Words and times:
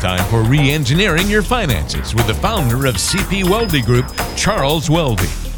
time 0.00 0.24
for 0.30 0.42
re 0.42 0.70
engineering 0.70 1.28
your 1.28 1.42
finances 1.42 2.14
with 2.14 2.26
the 2.26 2.34
founder 2.34 2.86
of 2.86 2.94
CP 2.94 3.44
Weldy 3.44 3.84
Group, 3.84 4.10
Charles 4.34 4.88
Weldy. 4.88 5.49